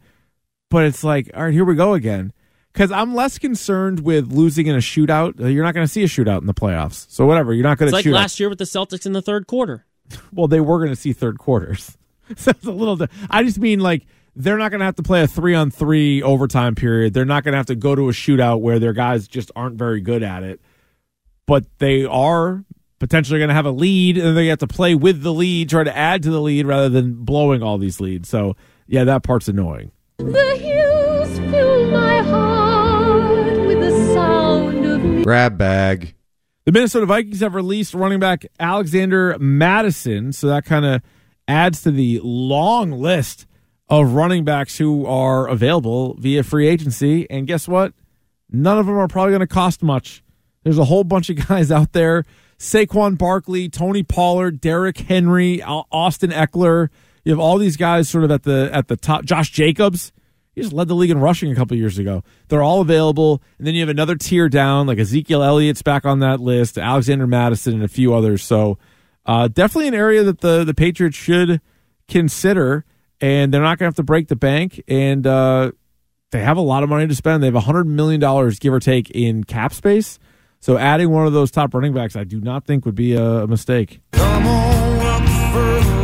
But 0.70 0.86
it's 0.86 1.04
like, 1.04 1.30
all 1.34 1.44
right, 1.44 1.52
here 1.52 1.66
we 1.66 1.74
go 1.74 1.92
again. 1.92 2.32
Because 2.72 2.90
I'm 2.90 3.14
less 3.14 3.38
concerned 3.38 4.00
with 4.00 4.32
losing 4.32 4.68
in 4.68 4.74
a 4.74 4.78
shootout. 4.78 5.38
You're 5.38 5.64
not 5.64 5.74
going 5.74 5.84
to 5.84 5.92
see 5.92 6.02
a 6.02 6.06
shootout 6.06 6.40
in 6.40 6.46
the 6.46 6.54
playoffs. 6.54 7.04
So 7.10 7.26
whatever, 7.26 7.52
you're 7.52 7.62
not 7.62 7.76
going 7.76 7.90
to 7.90 7.94
like 7.94 8.06
last 8.06 8.40
year 8.40 8.48
with 8.48 8.56
the 8.56 8.64
Celtics 8.64 9.04
in 9.04 9.12
the 9.12 9.20
third 9.20 9.46
quarter. 9.46 9.84
well, 10.32 10.48
they 10.48 10.60
were 10.60 10.78
going 10.78 10.88
to 10.88 10.96
see 10.96 11.12
third 11.12 11.38
quarters. 11.38 11.98
so 12.38 12.52
it's 12.52 12.64
a 12.64 12.70
little. 12.70 13.06
I 13.28 13.42
just 13.42 13.58
mean 13.58 13.80
like 13.80 14.06
they're 14.34 14.56
not 14.56 14.70
going 14.70 14.78
to 14.78 14.86
have 14.86 14.96
to 14.96 15.02
play 15.02 15.22
a 15.22 15.26
three 15.26 15.54
on 15.54 15.70
three 15.70 16.22
overtime 16.22 16.74
period. 16.74 17.12
They're 17.12 17.26
not 17.26 17.44
going 17.44 17.52
to 17.52 17.58
have 17.58 17.66
to 17.66 17.76
go 17.76 17.94
to 17.94 18.08
a 18.08 18.12
shootout 18.12 18.62
where 18.62 18.78
their 18.78 18.94
guys 18.94 19.28
just 19.28 19.50
aren't 19.54 19.76
very 19.76 20.00
good 20.00 20.22
at 20.22 20.42
it. 20.42 20.58
But 21.46 21.64
they 21.78 22.04
are 22.04 22.64
potentially 22.98 23.38
going 23.38 23.48
to 23.48 23.54
have 23.54 23.66
a 23.66 23.70
lead, 23.70 24.18
and 24.18 24.36
they 24.36 24.46
have 24.46 24.58
to 24.58 24.66
play 24.66 24.94
with 24.94 25.22
the 25.22 25.32
lead, 25.32 25.68
try 25.68 25.84
to 25.84 25.96
add 25.96 26.22
to 26.24 26.30
the 26.30 26.40
lead 26.40 26.66
rather 26.66 26.88
than 26.88 27.24
blowing 27.24 27.62
all 27.62 27.78
these 27.78 28.00
leads. 28.00 28.28
So 28.28 28.56
yeah, 28.86 29.04
that 29.04 29.22
part's 29.22 29.48
annoying. 29.48 29.90
The 30.18 30.56
hills 30.56 31.38
fill 31.50 31.90
my 31.90 32.22
heart 32.22 33.66
with 33.66 33.80
the 33.80 34.14
sound 34.14 34.84
of 34.84 35.02
music. 35.02 35.24
Grab 35.24 35.58
bag. 35.58 36.14
The 36.64 36.72
Minnesota 36.72 37.06
Vikings 37.06 37.40
have 37.40 37.54
released 37.54 37.94
running 37.94 38.18
back 38.18 38.44
Alexander 38.58 39.36
Mattison, 39.38 40.32
so 40.32 40.48
that 40.48 40.64
kind 40.64 40.84
of 40.84 41.02
adds 41.46 41.82
to 41.82 41.92
the 41.92 42.20
long 42.24 42.90
list 42.90 43.46
of 43.88 44.14
running 44.14 44.44
backs 44.44 44.78
who 44.78 45.06
are 45.06 45.46
available 45.46 46.14
via 46.14 46.42
free 46.42 46.66
agency. 46.66 47.30
And 47.30 47.46
guess 47.46 47.68
what? 47.68 47.92
None 48.50 48.78
of 48.78 48.86
them 48.86 48.96
are 48.96 49.06
probably 49.06 49.30
going 49.30 49.40
to 49.40 49.46
cost 49.46 49.80
much. 49.82 50.24
There's 50.66 50.78
a 50.78 50.84
whole 50.84 51.04
bunch 51.04 51.30
of 51.30 51.36
guys 51.48 51.70
out 51.70 51.92
there: 51.92 52.24
Saquon 52.58 53.16
Barkley, 53.16 53.68
Tony 53.68 54.02
Pollard, 54.02 54.60
Derrick 54.60 54.98
Henry, 54.98 55.62
Austin 55.62 56.30
Ekeler. 56.30 56.88
You 57.22 57.30
have 57.30 57.38
all 57.38 57.56
these 57.56 57.76
guys 57.76 58.08
sort 58.08 58.24
of 58.24 58.32
at 58.32 58.42
the 58.42 58.68
at 58.72 58.88
the 58.88 58.96
top. 58.96 59.24
Josh 59.24 59.50
Jacobs. 59.50 60.12
He 60.56 60.62
just 60.62 60.72
led 60.72 60.88
the 60.88 60.94
league 60.94 61.10
in 61.10 61.20
rushing 61.20 61.52
a 61.52 61.54
couple 61.54 61.76
years 61.76 61.98
ago. 61.98 62.24
They're 62.48 62.64
all 62.64 62.80
available. 62.80 63.42
And 63.58 63.66
then 63.66 63.74
you 63.74 63.80
have 63.82 63.90
another 63.90 64.16
tier 64.16 64.48
down, 64.48 64.88
like 64.88 64.98
Ezekiel 64.98 65.42
Elliott's 65.42 65.82
back 65.82 66.04
on 66.04 66.18
that 66.20 66.40
list, 66.40 66.78
Alexander 66.78 67.28
Mattison, 67.28 67.74
and 67.74 67.84
a 67.84 67.88
few 67.88 68.12
others. 68.12 68.42
So 68.42 68.78
uh, 69.26 69.48
definitely 69.48 69.88
an 69.88 69.94
area 69.94 70.24
that 70.24 70.40
the, 70.40 70.64
the 70.64 70.72
Patriots 70.72 71.16
should 71.16 71.60
consider. 72.08 72.86
And 73.20 73.52
they're 73.52 73.60
not 73.60 73.78
going 73.78 73.84
to 73.84 73.90
have 73.90 73.96
to 73.96 74.02
break 74.02 74.28
the 74.28 74.36
bank. 74.36 74.82
And 74.88 75.26
uh, 75.26 75.72
they 76.30 76.40
have 76.40 76.56
a 76.56 76.62
lot 76.62 76.82
of 76.82 76.88
money 76.88 77.06
to 77.06 77.14
spend. 77.14 77.42
They 77.42 77.50
have 77.50 77.62
$100 77.62 77.86
million, 77.86 78.20
give 78.58 78.72
or 78.72 78.80
take, 78.80 79.10
in 79.10 79.44
cap 79.44 79.74
space. 79.74 80.18
So 80.66 80.76
adding 80.76 81.10
one 81.10 81.28
of 81.28 81.32
those 81.32 81.52
top 81.52 81.72
running 81.74 81.94
backs, 81.94 82.16
I 82.16 82.24
do 82.24 82.40
not 82.40 82.64
think 82.64 82.84
would 82.86 82.96
be 82.96 83.14
a, 83.14 83.46
mistake. 83.46 84.00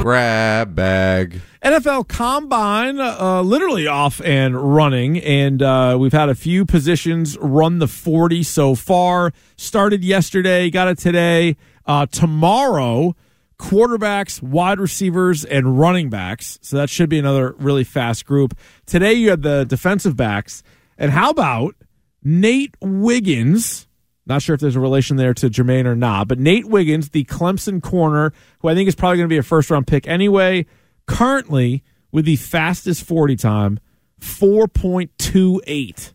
Grab 0.00 0.76
bag. 0.76 1.40
NFL 1.64 2.06
Combine 2.06 3.00
uh, 3.00 3.42
literally 3.42 3.88
off 3.88 4.20
and 4.20 4.76
running, 4.76 5.18
and 5.18 5.60
uh, 5.62 5.96
we've 5.98 6.12
had 6.12 6.28
a 6.28 6.36
few 6.36 6.64
positions 6.64 7.36
run 7.38 7.80
the 7.80 7.88
40 7.88 8.44
so 8.44 8.76
far. 8.76 9.32
Started 9.56 10.04
yesterday, 10.04 10.70
got 10.70 10.86
it 10.86 10.96
today. 10.96 11.56
Uh, 11.84 12.06
tomorrow, 12.06 13.16
quarterbacks, 13.58 14.40
wide 14.40 14.78
receivers, 14.78 15.44
and 15.44 15.76
running 15.76 16.08
backs. 16.08 16.60
So 16.62 16.76
that 16.76 16.88
should 16.88 17.08
be 17.08 17.18
another 17.18 17.56
really 17.58 17.82
fast 17.82 18.26
group. 18.26 18.56
Today, 18.86 19.14
you 19.14 19.30
had 19.30 19.42
the 19.42 19.64
defensive 19.64 20.16
backs. 20.16 20.62
And 20.96 21.10
how 21.10 21.30
about 21.30 21.74
Nate 22.22 22.76
Wiggins? 22.80 23.88
Not 24.24 24.42
sure 24.42 24.54
if 24.54 24.60
there's 24.60 24.76
a 24.76 24.80
relation 24.80 25.16
there 25.16 25.34
to 25.34 25.50
Jermaine 25.50 25.84
or 25.84 25.96
not, 25.96 26.28
but 26.28 26.38
Nate 26.38 26.66
Wiggins, 26.66 27.10
the 27.10 27.24
Clemson 27.24 27.82
corner, 27.82 28.32
who 28.60 28.68
I 28.68 28.74
think 28.74 28.88
is 28.88 28.94
probably 28.94 29.16
going 29.18 29.28
to 29.28 29.32
be 29.32 29.38
a 29.38 29.42
first 29.42 29.70
round 29.70 29.86
pick 29.86 30.06
anyway, 30.06 30.66
currently 31.06 31.82
with 32.12 32.24
the 32.24 32.36
fastest 32.36 33.04
40 33.04 33.36
time, 33.36 33.80
4.28. 34.20 36.12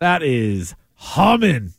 That 0.00 0.22
is 0.22 0.74
humming. 0.94 1.74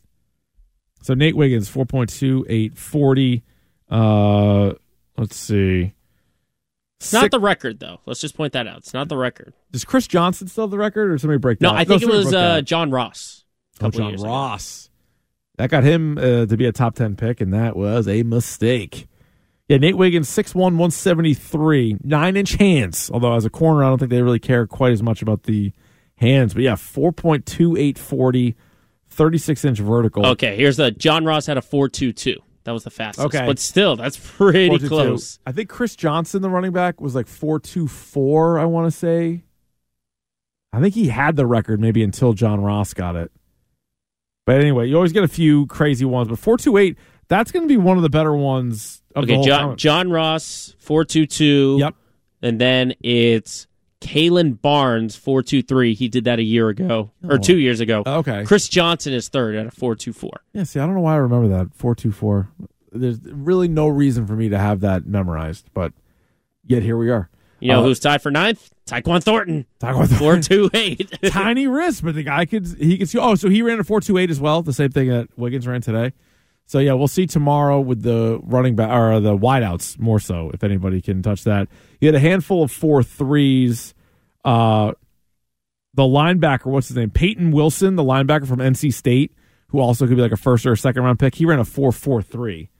So 1.02 1.14
Nate 1.14 1.36
Wiggins, 1.36 1.68
4.28, 1.70 2.76
40. 2.76 3.42
Uh, 3.90 4.72
let's 5.18 5.36
see. 5.36 5.92
It's 6.98 7.12
not 7.12 7.32
the 7.32 7.40
record 7.40 7.80
though. 7.80 8.00
Let's 8.06 8.20
just 8.20 8.36
point 8.36 8.52
that 8.52 8.68
out. 8.68 8.78
It's 8.78 8.94
not 8.94 9.08
the 9.08 9.16
record. 9.16 9.52
Does 9.72 9.84
Chris 9.84 10.06
Johnson 10.06 10.46
still 10.46 10.64
have 10.64 10.70
the 10.70 10.78
record, 10.78 11.10
or 11.10 11.18
somebody 11.18 11.38
break 11.38 11.58
that? 11.58 11.64
No, 11.64 11.72
I 11.74 11.84
think 11.84 12.00
it 12.00 12.08
was 12.08 12.32
uh. 12.32 12.60
John 12.60 12.92
Ross. 12.92 13.44
Oh, 13.80 13.90
John 13.90 14.10
years 14.10 14.22
ago. 14.22 14.30
That 15.58 15.70
got 15.70 15.84
him 15.84 16.18
uh, 16.18 16.46
to 16.46 16.56
be 16.56 16.66
a 16.66 16.72
top 16.72 16.94
10 16.94 17.16
pick, 17.16 17.40
and 17.40 17.52
that 17.52 17.76
was 17.76 18.08
a 18.08 18.22
mistake. 18.22 19.06
Yeah, 19.68 19.76
Nate 19.76 19.96
Wiggins, 19.96 20.28
6'1, 20.28 20.54
173, 20.54 21.98
nine 22.02 22.36
inch 22.36 22.54
hands. 22.54 23.10
Although, 23.12 23.34
as 23.34 23.44
a 23.44 23.50
corner, 23.50 23.84
I 23.84 23.88
don't 23.88 23.98
think 23.98 24.10
they 24.10 24.22
really 24.22 24.38
care 24.38 24.66
quite 24.66 24.92
as 24.92 25.02
much 25.02 25.22
about 25.22 25.44
the 25.44 25.72
hands. 26.16 26.54
But 26.54 26.62
yeah, 26.62 26.74
4.28, 26.74 27.96
40, 27.96 28.56
36 29.08 29.64
inch 29.64 29.78
vertical. 29.78 30.26
Okay, 30.26 30.56
here's 30.56 30.78
the 30.78 30.90
John 30.90 31.24
Ross 31.24 31.46
had 31.46 31.58
a 31.58 31.62
four 31.62 31.88
two 31.88 32.12
two. 32.12 32.36
That 32.64 32.72
was 32.72 32.84
the 32.84 32.90
fastest. 32.90 33.26
Okay. 33.26 33.44
but 33.44 33.58
still, 33.58 33.96
that's 33.96 34.16
pretty 34.36 34.86
close. 34.86 35.38
I 35.46 35.52
think 35.52 35.68
Chris 35.68 35.96
Johnson, 35.96 36.42
the 36.42 36.50
running 36.50 36.72
back, 36.72 37.00
was 37.00 37.14
like 37.14 37.26
4.24, 37.26 38.60
I 38.60 38.64
want 38.66 38.86
to 38.86 38.96
say. 38.96 39.42
I 40.72 40.80
think 40.80 40.94
he 40.94 41.08
had 41.08 41.34
the 41.36 41.44
record 41.44 41.80
maybe 41.80 42.04
until 42.04 42.34
John 42.34 42.60
Ross 42.60 42.94
got 42.94 43.16
it. 43.16 43.32
But 44.44 44.60
anyway, 44.60 44.88
you 44.88 44.96
always 44.96 45.12
get 45.12 45.24
a 45.24 45.28
few 45.28 45.66
crazy 45.66 46.04
ones. 46.04 46.28
But 46.28 46.38
4.28, 46.38 46.96
That's 47.28 47.52
going 47.52 47.62
to 47.64 47.68
be 47.68 47.76
one 47.76 47.96
of 47.96 48.02
the 48.02 48.10
better 48.10 48.34
ones. 48.34 49.02
Of 49.14 49.24
Okay, 49.24 49.42
John. 49.42 49.76
John 49.76 50.10
Ross 50.10 50.74
four 50.78 51.04
two 51.04 51.26
two. 51.26 51.76
Yep. 51.78 51.94
And 52.40 52.60
then 52.60 52.94
it's 53.00 53.66
Kalon 54.00 54.54
Barnes 54.54 55.16
four 55.16 55.42
two 55.42 55.62
three. 55.62 55.94
He 55.94 56.08
did 56.08 56.24
that 56.24 56.38
a 56.38 56.42
year 56.42 56.70
ago 56.70 57.10
oh, 57.22 57.28
or 57.28 57.38
two 57.38 57.58
years 57.58 57.80
ago. 57.80 58.02
Okay. 58.06 58.44
Chris 58.44 58.68
Johnson 58.68 59.12
is 59.12 59.28
third 59.28 59.54
at 59.54 59.66
a 59.66 59.70
four 59.70 59.94
two 59.94 60.12
four. 60.14 60.40
Yeah, 60.54 60.64
see, 60.64 60.80
I 60.80 60.86
don't 60.86 60.94
know 60.94 61.02
why 61.02 61.14
I 61.14 61.18
remember 61.18 61.48
that 61.48 61.74
four 61.74 61.94
two 61.94 62.10
four. 62.10 62.48
There's 62.90 63.20
really 63.22 63.68
no 63.68 63.86
reason 63.88 64.26
for 64.26 64.34
me 64.34 64.48
to 64.48 64.58
have 64.58 64.80
that 64.80 65.06
memorized, 65.06 65.70
but 65.74 65.92
yet 66.64 66.82
here 66.82 66.96
we 66.96 67.10
are. 67.10 67.28
You 67.62 67.68
know 67.68 67.80
Uh, 67.80 67.84
who's 67.84 68.00
tied 68.00 68.20
for 68.22 68.30
ninth? 68.30 68.70
Tyquan 68.86 69.22
Thornton 69.22 69.66
Tyquan 69.80 70.08
Thornton. 70.08 70.16
four 70.18 70.40
two 70.40 70.70
eight. 70.74 71.10
Tiny 71.26 71.66
wrist, 71.68 72.02
but 72.04 72.14
the 72.16 72.24
guy 72.24 72.44
could 72.44 72.66
he 72.78 72.98
could 72.98 73.08
see. 73.08 73.18
Oh, 73.18 73.36
so 73.36 73.48
he 73.48 73.62
ran 73.62 73.78
a 73.78 73.84
four 73.84 74.00
two 74.00 74.18
eight 74.18 74.30
as 74.30 74.40
well. 74.40 74.62
The 74.62 74.72
same 74.72 74.90
thing 74.90 75.08
that 75.08 75.28
Wiggins 75.38 75.66
ran 75.66 75.80
today. 75.80 76.12
So 76.66 76.78
yeah, 76.80 76.94
we'll 76.94 77.06
see 77.08 77.26
tomorrow 77.26 77.80
with 77.80 78.02
the 78.02 78.40
running 78.42 78.74
back 78.74 78.90
or 78.90 79.20
the 79.20 79.36
wideouts 79.36 79.98
more 79.98 80.18
so 80.18 80.50
if 80.52 80.64
anybody 80.64 81.00
can 81.00 81.22
touch 81.22 81.44
that. 81.44 81.68
He 82.00 82.06
had 82.06 82.14
a 82.14 82.20
handful 82.20 82.62
of 82.64 82.72
four 82.72 83.02
threes. 83.02 83.94
Uh, 84.44 84.92
the 85.94 86.02
linebacker, 86.02 86.66
what's 86.66 86.88
his 86.88 86.96
name? 86.96 87.10
Peyton 87.10 87.50
Wilson, 87.52 87.94
the 87.96 88.02
linebacker 88.02 88.46
from 88.48 88.58
NC 88.58 88.92
State, 88.94 89.32
who 89.68 89.78
also 89.78 90.06
could 90.06 90.16
be 90.16 90.22
like 90.22 90.32
a 90.32 90.36
first 90.36 90.64
or 90.66 90.72
a 90.72 90.76
second 90.76 91.02
round 91.04 91.18
pick. 91.18 91.34
He 91.36 91.44
ran 91.44 91.58
a 91.60 91.64
four 91.64 91.92
four 91.92 92.22
three 92.22 92.70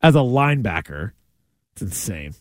as 0.00 0.14
a 0.14 0.18
linebacker. 0.20 1.10
It's 1.72 1.82
insane. 1.82 2.34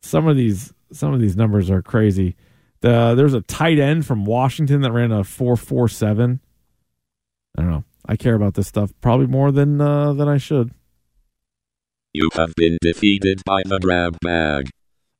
Some 0.00 0.26
of 0.28 0.36
these 0.36 0.72
some 0.92 1.12
of 1.14 1.20
these 1.20 1.36
numbers 1.36 1.70
are 1.70 1.82
crazy. 1.82 2.36
The, 2.80 3.14
there's 3.14 3.34
a 3.34 3.40
tight 3.40 3.78
end 3.78 4.06
from 4.06 4.24
Washington 4.24 4.82
that 4.82 4.92
ran 4.92 5.12
a 5.12 5.24
four 5.24 5.56
four 5.56 5.88
seven. 5.88 6.40
I 7.56 7.62
don't 7.62 7.70
know. 7.70 7.84
I 8.06 8.16
care 8.16 8.34
about 8.34 8.54
this 8.54 8.68
stuff 8.68 8.92
probably 9.00 9.26
more 9.26 9.50
than 9.50 9.80
uh, 9.80 10.12
than 10.12 10.28
I 10.28 10.38
should. 10.38 10.72
You 12.12 12.28
have 12.34 12.54
been 12.54 12.78
defeated 12.80 13.42
by 13.44 13.62
the 13.64 13.78
grab 13.78 14.16
bag. 14.20 14.70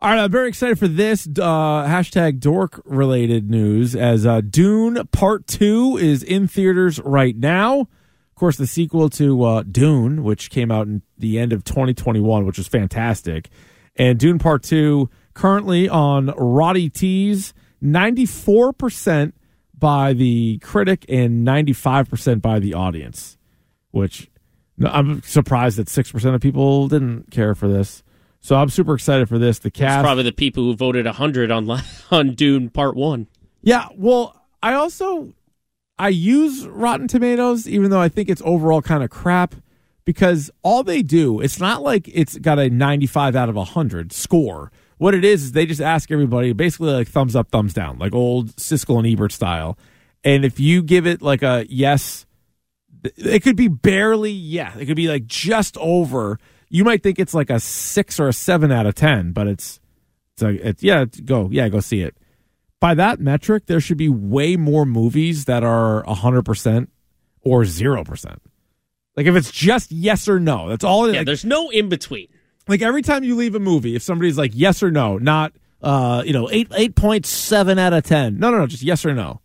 All 0.00 0.10
right, 0.10 0.22
I'm 0.22 0.30
very 0.30 0.48
excited 0.48 0.78
for 0.78 0.88
this 0.88 1.26
uh, 1.26 1.84
hashtag 1.86 2.38
dork 2.38 2.82
related 2.84 3.50
news 3.50 3.96
as 3.96 4.26
uh, 4.26 4.42
Dune 4.42 5.06
Part 5.10 5.46
2 5.46 5.96
is 5.96 6.22
in 6.22 6.46
theaters 6.46 7.00
right 7.00 7.34
now. 7.34 7.80
Of 7.80 8.34
course, 8.34 8.58
the 8.58 8.66
sequel 8.66 9.08
to 9.10 9.42
uh, 9.42 9.62
Dune, 9.62 10.22
which 10.22 10.50
came 10.50 10.70
out 10.70 10.86
in 10.86 11.00
the 11.16 11.38
end 11.38 11.54
of 11.54 11.64
2021, 11.64 12.44
which 12.44 12.58
was 12.58 12.68
fantastic. 12.68 13.48
And 13.96 14.18
Dune 14.18 14.38
Part 14.38 14.62
2 14.64 15.08
currently 15.36 15.88
on 15.88 16.26
Roddy 16.36 16.88
T's 16.88 17.52
94% 17.82 19.32
by 19.78 20.12
the 20.14 20.58
critic 20.58 21.04
and 21.08 21.46
95% 21.46 22.40
by 22.40 22.58
the 22.58 22.74
audience, 22.74 23.36
which 23.90 24.30
I'm 24.82 25.22
surprised 25.22 25.78
that 25.78 25.88
6% 25.88 26.34
of 26.34 26.40
people 26.40 26.88
didn't 26.88 27.30
care 27.30 27.54
for 27.54 27.68
this. 27.68 28.02
So 28.40 28.56
I'm 28.56 28.70
super 28.70 28.94
excited 28.94 29.28
for 29.28 29.38
this. 29.38 29.58
The 29.58 29.68
It's 29.68 29.78
cast. 29.78 30.02
probably 30.04 30.22
the 30.24 30.32
people 30.32 30.62
who 30.64 30.74
voted 30.74 31.06
hundred 31.06 31.50
on 31.50 31.68
on 32.10 32.34
Dune 32.34 32.70
Part 32.70 32.96
One. 32.96 33.26
Yeah, 33.62 33.88
well, 33.96 34.40
I 34.62 34.74
also 34.74 35.34
I 35.98 36.10
use 36.10 36.66
Rotten 36.66 37.08
Tomatoes 37.08 37.66
even 37.68 37.90
though 37.90 38.00
I 38.00 38.08
think 38.08 38.28
it's 38.28 38.42
overall 38.44 38.82
kind 38.82 39.02
of 39.02 39.10
crap 39.10 39.56
because 40.04 40.50
all 40.62 40.84
they 40.84 41.02
do, 41.02 41.40
it's 41.40 41.58
not 41.58 41.82
like 41.82 42.08
it's 42.12 42.38
got 42.38 42.58
a 42.60 42.70
95 42.70 43.34
out 43.34 43.48
of 43.48 43.56
100 43.56 44.12
score. 44.12 44.70
What 44.98 45.14
it 45.14 45.24
is 45.24 45.44
is 45.44 45.52
they 45.52 45.66
just 45.66 45.80
ask 45.80 46.10
everybody 46.10 46.52
basically 46.52 46.92
like 46.92 47.08
thumbs 47.08 47.36
up, 47.36 47.50
thumbs 47.50 47.74
down, 47.74 47.98
like 47.98 48.14
old 48.14 48.56
Siskel 48.56 48.98
and 48.98 49.06
Ebert 49.06 49.32
style. 49.32 49.78
And 50.24 50.44
if 50.44 50.58
you 50.58 50.82
give 50.82 51.06
it 51.06 51.22
like 51.22 51.42
a 51.42 51.66
yes, 51.68 52.26
it 53.04 53.42
could 53.42 53.56
be 53.56 53.68
barely 53.68 54.32
yeah, 54.32 54.76
it 54.78 54.86
could 54.86 54.96
be 54.96 55.08
like 55.08 55.26
just 55.26 55.76
over. 55.78 56.38
You 56.68 56.82
might 56.82 57.02
think 57.02 57.18
it's 57.18 57.34
like 57.34 57.50
a 57.50 57.60
6 57.60 58.20
or 58.20 58.28
a 58.28 58.32
7 58.32 58.72
out 58.72 58.86
of 58.86 58.94
10, 58.94 59.32
but 59.32 59.46
it's 59.46 59.80
it's 60.32 60.42
like 60.42 60.60
it's 60.60 60.82
yeah, 60.82 61.02
it's- 61.02 61.20
go. 61.20 61.48
Yeah, 61.52 61.68
go 61.68 61.80
see 61.80 62.00
it 62.00 62.16
by 62.80 62.94
that 62.94 63.20
metric, 63.20 63.66
there 63.66 63.80
should 63.80 63.96
be 63.96 64.08
way 64.08 64.56
more 64.56 64.84
movies 64.84 65.46
that 65.46 65.64
are 65.64 66.04
100% 66.04 66.88
or 67.40 67.62
0%. 67.62 68.36
Like 69.16 69.26
if 69.26 69.34
it's 69.34 69.50
just 69.50 69.90
yes 69.90 70.28
or 70.28 70.38
no, 70.38 70.68
that's 70.68 70.84
all. 70.84 71.10
Yeah, 71.10 71.18
like, 71.18 71.26
there's 71.26 71.44
no 71.44 71.70
in 71.70 71.88
between. 71.88 72.28
Like 72.68 72.82
every 72.82 73.02
time 73.02 73.24
you 73.24 73.36
leave 73.36 73.54
a 73.54 73.60
movie, 73.60 73.94
if 73.96 74.02
somebody's 74.02 74.38
like 74.38 74.52
yes 74.54 74.82
or 74.82 74.90
no, 74.90 75.18
not 75.18 75.52
uh, 75.82 76.22
you 76.26 76.32
know, 76.32 76.48
8 76.50 76.70
8.7 76.70 77.78
out 77.78 77.92
of 77.92 78.04
10. 78.04 78.38
No, 78.38 78.50
no, 78.50 78.58
no, 78.58 78.66
just 78.66 78.82
yes 78.82 79.04
or 79.04 79.14
no. 79.14 79.40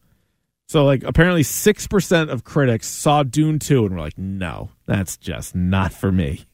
So 0.67 0.85
like 0.85 1.03
apparently 1.03 1.43
6% 1.43 2.29
of 2.29 2.43
critics 2.43 2.87
saw 2.87 3.23
Dune 3.23 3.59
2 3.59 3.85
and 3.85 3.95
were 3.95 4.01
like, 4.01 4.17
"No, 4.17 4.69
that's 4.85 5.17
just 5.17 5.53
not 5.53 5.91
for 5.91 6.11
me." 6.11 6.45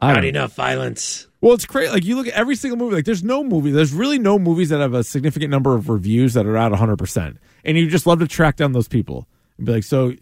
I 0.00 0.14
Not 0.14 0.24
enough 0.24 0.54
violence. 0.54 1.26
well, 1.40 1.54
it's 1.54 1.66
crazy. 1.66 1.92
Like 1.92 2.04
you 2.04 2.16
look 2.16 2.28
at 2.28 2.34
every 2.34 2.56
single 2.56 2.78
movie. 2.78 2.96
Like 2.96 3.04
there's 3.04 3.24
no 3.24 3.44
movie. 3.44 3.70
There's 3.70 3.92
really 3.92 4.18
no 4.18 4.38
movies 4.38 4.68
that 4.70 4.80
have 4.80 4.94
a 4.94 5.04
significant 5.04 5.50
number 5.50 5.74
of 5.74 5.88
reviews 5.88 6.34
that 6.34 6.46
are 6.46 6.56
at 6.56 6.70
100. 6.70 6.96
percent 6.96 7.36
And 7.64 7.76
you 7.76 7.88
just 7.90 8.06
love 8.06 8.20
to 8.20 8.28
track 8.28 8.56
down 8.56 8.72
those 8.72 8.88
people 8.88 9.28
and 9.58 9.66
be 9.66 9.72
like, 9.72 9.84
so 9.84 10.12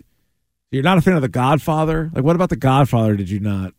you're 0.71 0.83
not 0.83 0.99
a 0.99 1.03
fan 1.03 1.15
of 1.15 1.23
The 1.23 1.29
Godfather? 1.29 2.11
Like 2.12 2.25
what 2.25 2.35
about 2.37 2.49
The 2.49 2.57
Godfather? 2.57 3.17
Did 3.17 3.31
you 3.31 3.38
not? 3.38 3.75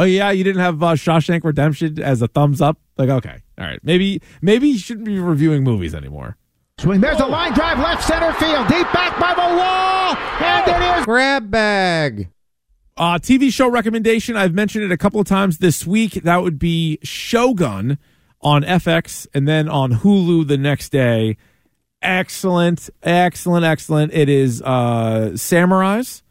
Oh 0.00 0.04
yeah, 0.04 0.30
you 0.30 0.42
didn't 0.44 0.62
have 0.62 0.82
uh, 0.82 0.94
Shawshank 0.94 1.44
Redemption 1.44 2.02
as 2.02 2.22
a 2.22 2.26
thumbs 2.26 2.62
up. 2.62 2.78
Like 2.96 3.10
okay, 3.10 3.42
all 3.58 3.66
right, 3.66 3.78
maybe 3.82 4.22
maybe 4.40 4.68
you 4.68 4.78
shouldn't 4.78 5.04
be 5.04 5.18
reviewing 5.18 5.62
movies 5.62 5.94
anymore. 5.94 6.38
Swing. 6.78 7.02
There's 7.02 7.20
a 7.20 7.26
line 7.26 7.52
drive 7.52 7.78
left 7.78 8.02
center 8.04 8.32
field. 8.32 8.66
Deep 8.68 8.90
back 8.94 9.20
by 9.20 9.34
the 9.34 9.56
wall. 9.58 10.16
And 10.48 10.68
it 10.68 11.00
is. 11.00 11.04
Grab 11.04 11.50
bag. 11.50 12.30
Uh, 12.96 13.18
TV 13.18 13.52
show 13.52 13.68
recommendation. 13.68 14.38
I've 14.38 14.54
mentioned 14.54 14.84
it 14.84 14.90
a 14.90 14.96
couple 14.96 15.20
of 15.20 15.26
times 15.26 15.58
this 15.58 15.86
week. 15.86 16.14
That 16.14 16.42
would 16.42 16.58
be 16.58 16.98
Shogun 17.02 17.98
on 18.40 18.62
FX 18.62 19.26
and 19.34 19.46
then 19.46 19.68
on 19.68 19.92
Hulu 19.92 20.48
the 20.48 20.56
next 20.56 20.88
day. 20.88 21.36
Excellent, 22.00 22.88
excellent, 23.02 23.66
excellent. 23.66 24.14
It 24.14 24.30
is 24.30 24.62
uh, 24.62 25.32
Samurais. 25.34 26.22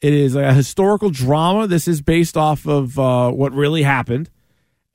It 0.00 0.14
is 0.14 0.34
a 0.34 0.52
historical 0.54 1.10
drama. 1.10 1.66
This 1.66 1.86
is 1.86 2.00
based 2.00 2.36
off 2.36 2.66
of 2.66 2.98
uh, 2.98 3.30
what 3.30 3.52
really 3.52 3.82
happened, 3.82 4.30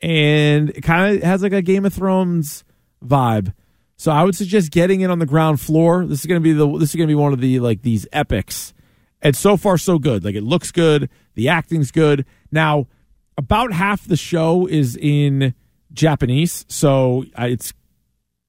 and 0.01 0.69
it 0.71 0.81
kind 0.81 1.15
of 1.15 1.23
has 1.23 1.43
like 1.43 1.53
a 1.53 1.61
Game 1.61 1.85
of 1.85 1.93
Thrones 1.93 2.63
vibe. 3.03 3.53
So 3.97 4.11
I 4.11 4.23
would 4.23 4.35
suggest 4.35 4.71
getting 4.71 5.01
it 5.01 5.09
on 5.09 5.19
the 5.19 5.25
ground 5.25 5.61
floor. 5.61 6.05
This 6.05 6.21
is 6.21 6.25
gonna 6.25 6.39
be 6.39 6.53
the 6.53 6.67
this 6.77 6.89
is 6.89 6.95
gonna 6.95 7.07
be 7.07 7.15
one 7.15 7.33
of 7.33 7.39
the 7.39 7.59
like 7.59 7.81
these 7.81 8.07
epics 8.11 8.73
and 9.25 9.35
so 9.35 9.57
far 9.57 9.77
so 9.77 9.97
good. 9.97 10.23
Like 10.23 10.35
it 10.35 10.43
looks 10.43 10.71
good, 10.71 11.09
the 11.33 11.49
acting's 11.49 11.91
good. 11.91 12.25
Now, 12.51 12.87
about 13.37 13.73
half 13.73 14.07
the 14.07 14.15
show 14.15 14.67
is 14.67 14.95
in 14.95 15.55
Japanese, 15.91 16.65
so 16.69 17.25
it's 17.37 17.73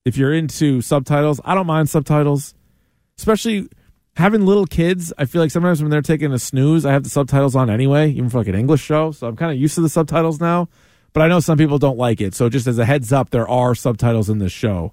if 0.04 0.16
you're 0.16 0.34
into 0.34 0.80
subtitles, 0.82 1.40
I 1.44 1.54
don't 1.54 1.66
mind 1.66 1.88
subtitles, 1.88 2.54
especially 3.18 3.68
having 4.16 4.44
little 4.46 4.66
kids. 4.66 5.12
I 5.18 5.24
feel 5.26 5.40
like 5.42 5.50
sometimes 5.50 5.80
when 5.82 5.90
they're 5.90 6.02
taking 6.02 6.32
a 6.32 6.38
snooze, 6.38 6.84
I 6.84 6.92
have 6.92 7.04
the 7.04 7.10
subtitles 7.10 7.54
on 7.54 7.70
anyway, 7.70 8.10
even 8.10 8.28
for 8.28 8.38
like 8.38 8.48
an 8.48 8.54
English 8.54 8.82
show. 8.82 9.12
So 9.12 9.26
I'm 9.28 9.36
kind 9.36 9.52
of 9.52 9.58
used 9.58 9.74
to 9.76 9.80
the 9.80 9.88
subtitles 9.88 10.40
now. 10.40 10.68
But 11.12 11.22
I 11.22 11.28
know 11.28 11.40
some 11.40 11.56
people 11.56 11.78
don't 11.78 11.96
like 11.96 12.20
it. 12.20 12.34
So 12.34 12.48
just 12.48 12.66
as 12.66 12.78
a 12.78 12.84
heads 12.84 13.12
up, 13.12 13.30
there 13.30 13.48
are 13.48 13.74
subtitles 13.74 14.28
in 14.28 14.38
this 14.38 14.52
show. 14.52 14.92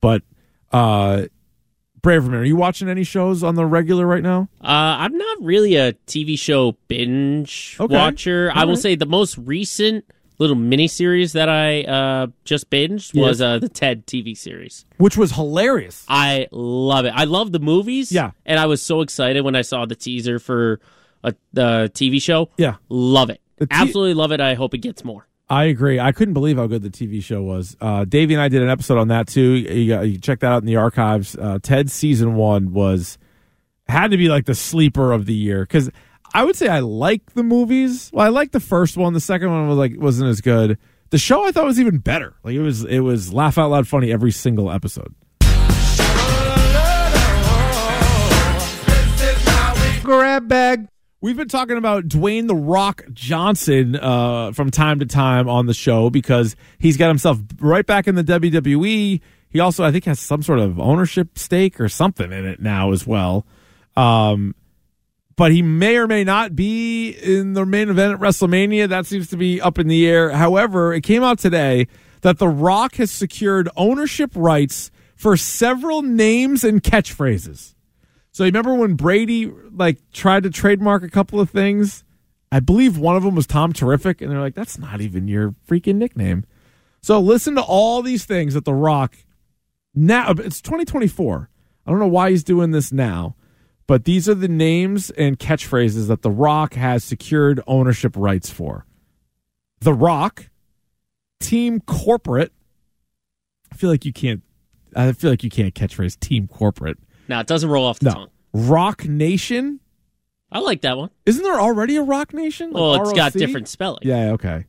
But 0.00 0.22
uh 0.72 1.24
Braverman, 2.00 2.34
are 2.40 2.44
you 2.44 2.56
watching 2.56 2.88
any 2.88 3.04
shows 3.04 3.42
on 3.42 3.56
the 3.56 3.66
regular 3.66 4.06
right 4.06 4.22
now? 4.22 4.48
Uh, 4.62 4.96
I'm 5.04 5.18
not 5.18 5.42
really 5.42 5.76
a 5.76 5.92
TV 6.06 6.38
show 6.38 6.72
binge 6.88 7.76
Okay. 7.78 7.94
watcher. 7.94 8.50
I 8.54 8.64
will 8.64 8.72
right. 8.74 8.82
say 8.82 8.94
the 8.94 9.04
most 9.04 9.36
recent 9.36 10.06
little 10.40 10.56
mini 10.56 10.88
series 10.88 11.34
that 11.34 11.48
I 11.48 11.82
uh, 11.82 12.26
just 12.44 12.68
binged 12.70 13.12
Yes. 13.14 13.24
was 13.24 13.40
uh, 13.42 13.58
the 13.60 13.68
Ted 13.68 14.06
TV 14.06 14.36
series. 14.36 14.84
Which 14.96 15.16
was 15.16 15.30
hilarious. 15.32 16.04
I 16.08 16.48
love 16.50 17.04
it. 17.04 17.10
I 17.14 17.24
love 17.24 17.52
the 17.52 17.60
movies. 17.60 18.10
Yeah. 18.10 18.32
and 18.44 18.58
I 18.58 18.66
was 18.66 18.82
so 18.82 19.02
excited 19.02 19.42
when 19.44 19.54
I 19.54 19.62
saw 19.62 19.86
the 19.86 19.94
teaser 19.94 20.38
for 20.40 20.80
a, 21.22 21.34
the 21.52 21.90
TV 21.94 22.20
show. 22.20 22.48
Yeah. 22.56 22.76
Love 22.88 23.30
it. 23.30 23.40
T- 23.60 23.66
Absolutely 23.70 24.14
love 24.14 24.32
it. 24.32 24.40
I 24.40 24.54
hope 24.54 24.74
it 24.74 24.78
gets 24.78 25.04
more. 25.04 25.28
I 25.50 25.64
agree. 25.64 26.00
I 26.00 26.12
couldn't 26.12 26.32
believe 26.34 26.56
how 26.56 26.66
good 26.68 26.82
the 26.82 26.90
TV 26.90 27.22
show 27.22 27.42
was. 27.42 27.76
Uh, 27.80 28.04
Davey 28.04 28.34
and 28.34 28.40
I 28.42 28.48
did 28.48 28.62
an 28.62 28.70
episode 28.70 28.98
on 28.98 29.08
that 29.08 29.26
too. 29.26 29.56
You, 29.56 30.00
you 30.02 30.18
check 30.18 30.40
that 30.40 30.52
out 30.52 30.62
in 30.62 30.66
the 30.66 30.76
archives. 30.76 31.36
Uh, 31.36 31.58
Ted 31.62 31.90
season 31.90 32.36
one 32.36 32.72
was 32.72 33.18
had 33.88 34.12
to 34.12 34.16
be 34.16 34.28
like 34.28 34.46
the 34.46 34.54
sleeper 34.54 35.12
of 35.12 35.26
the 35.26 35.34
year 35.34 35.62
because 35.64 35.90
I 36.32 36.44
would 36.44 36.54
say 36.56 36.68
I 36.68 36.80
like 36.80 37.32
the 37.32 37.42
movies. 37.42 38.10
Well, 38.12 38.24
I 38.24 38.28
liked 38.28 38.52
the 38.52 38.60
first 38.60 38.96
one. 38.96 39.14
The 39.14 39.20
second 39.20 39.50
one 39.50 39.68
was 39.68 39.76
like 39.76 39.94
wasn't 39.96 40.30
as 40.30 40.40
good. 40.40 40.78
The 41.10 41.18
show 41.18 41.44
I 41.44 41.50
thought 41.50 41.64
was 41.64 41.80
even 41.80 41.98
better. 41.98 42.34
Like 42.44 42.54
it 42.54 42.62
was 42.62 42.84
it 42.84 43.00
was 43.00 43.32
laugh 43.32 43.58
out 43.58 43.70
loud 43.70 43.88
funny 43.88 44.12
every 44.12 44.30
single 44.30 44.70
episode. 44.70 45.14
Grab 50.02 50.48
bag. 50.48 50.86
We've 51.20 51.36
been 51.36 51.48
talking 51.48 51.76
about 51.76 52.08
Dwayne 52.08 52.46
the 52.46 52.54
Rock 52.54 53.04
Johnson 53.12 53.94
uh, 53.96 54.52
from 54.52 54.70
time 54.70 55.00
to 55.00 55.06
time 55.06 55.48
on 55.48 55.66
the 55.66 55.74
show 55.74 56.10
because 56.10 56.56
he's 56.78 56.96
got 56.96 57.08
himself 57.08 57.38
right 57.60 57.84
back 57.84 58.08
in 58.08 58.14
the 58.14 58.24
WWE. 58.24 59.20
He 59.50 59.60
also, 59.60 59.84
I 59.84 59.92
think, 59.92 60.04
has 60.04 60.18
some 60.18 60.42
sort 60.42 60.60
of 60.60 60.80
ownership 60.80 61.38
stake 61.38 61.78
or 61.80 61.88
something 61.88 62.32
in 62.32 62.46
it 62.46 62.60
now 62.60 62.92
as 62.92 63.06
well. 63.06 63.44
Um, 63.96 64.54
but 65.40 65.52
he 65.52 65.62
may 65.62 65.96
or 65.96 66.06
may 66.06 66.22
not 66.22 66.54
be 66.54 67.12
in 67.12 67.54
the 67.54 67.64
main 67.64 67.88
event 67.88 68.12
at 68.12 68.20
WrestleMania. 68.20 68.86
That 68.90 69.06
seems 69.06 69.28
to 69.28 69.38
be 69.38 69.58
up 69.58 69.78
in 69.78 69.88
the 69.88 70.06
air. 70.06 70.32
However, 70.32 70.92
it 70.92 71.00
came 71.00 71.22
out 71.22 71.38
today 71.38 71.86
that 72.20 72.36
The 72.36 72.46
Rock 72.46 72.96
has 72.96 73.10
secured 73.10 73.66
ownership 73.74 74.32
rights 74.34 74.90
for 75.16 75.38
several 75.38 76.02
names 76.02 76.62
and 76.62 76.82
catchphrases. 76.82 77.74
So 78.32 78.44
you 78.44 78.48
remember 78.48 78.74
when 78.74 78.96
Brady 78.96 79.50
like 79.74 79.96
tried 80.12 80.42
to 80.42 80.50
trademark 80.50 81.04
a 81.04 81.08
couple 81.08 81.40
of 81.40 81.48
things? 81.48 82.04
I 82.52 82.60
believe 82.60 82.98
one 82.98 83.16
of 83.16 83.22
them 83.22 83.34
was 83.34 83.46
Tom 83.46 83.72
Terrific, 83.72 84.20
and 84.20 84.30
they're 84.30 84.40
like, 84.40 84.54
"That's 84.54 84.78
not 84.78 85.00
even 85.00 85.26
your 85.26 85.54
freaking 85.66 85.96
nickname." 85.96 86.44
So 87.00 87.18
listen 87.18 87.54
to 87.54 87.62
all 87.62 88.02
these 88.02 88.26
things 88.26 88.52
that 88.52 88.66
The 88.66 88.74
Rock 88.74 89.16
now. 89.94 90.32
It's 90.32 90.60
2024. 90.60 91.48
I 91.86 91.90
don't 91.90 91.98
know 91.98 92.06
why 92.08 92.28
he's 92.28 92.44
doing 92.44 92.72
this 92.72 92.92
now, 92.92 93.36
but 93.90 94.04
these 94.04 94.28
are 94.28 94.36
the 94.36 94.46
names 94.46 95.10
and 95.10 95.36
catchphrases 95.36 96.06
that 96.06 96.22
The 96.22 96.30
Rock 96.30 96.74
has 96.74 97.02
secured 97.02 97.60
ownership 97.66 98.14
rights 98.16 98.48
for. 98.48 98.86
The 99.80 99.92
Rock, 99.92 100.48
Team 101.40 101.80
Corporate. 101.80 102.52
I 103.72 103.74
feel 103.74 103.90
like 103.90 104.04
you 104.04 104.12
can't. 104.12 104.44
I 104.94 105.10
feel 105.10 105.28
like 105.30 105.42
you 105.42 105.50
can't 105.50 105.74
catchphrase 105.74 106.20
Team 106.20 106.46
Corporate. 106.46 106.98
Now 107.26 107.40
it 107.40 107.48
doesn't 107.48 107.68
roll 107.68 107.84
off 107.84 107.98
the 107.98 108.10
No. 108.10 108.14
tongue. 108.14 108.28
Rock 108.52 109.08
Nation. 109.08 109.80
I 110.52 110.60
like 110.60 110.82
that 110.82 110.96
one. 110.96 111.10
Isn't 111.26 111.42
there 111.42 111.58
already 111.60 111.96
a 111.96 112.02
Rock 112.04 112.32
Nation? 112.32 112.70
Like 112.70 112.80
Well, 112.80 113.02
it's 113.02 113.12
got 113.12 113.32
different 113.32 113.66
spelling. 113.66 114.02
Yeah, 114.04 114.26
yeah, 114.26 114.32
okay. 114.34 114.66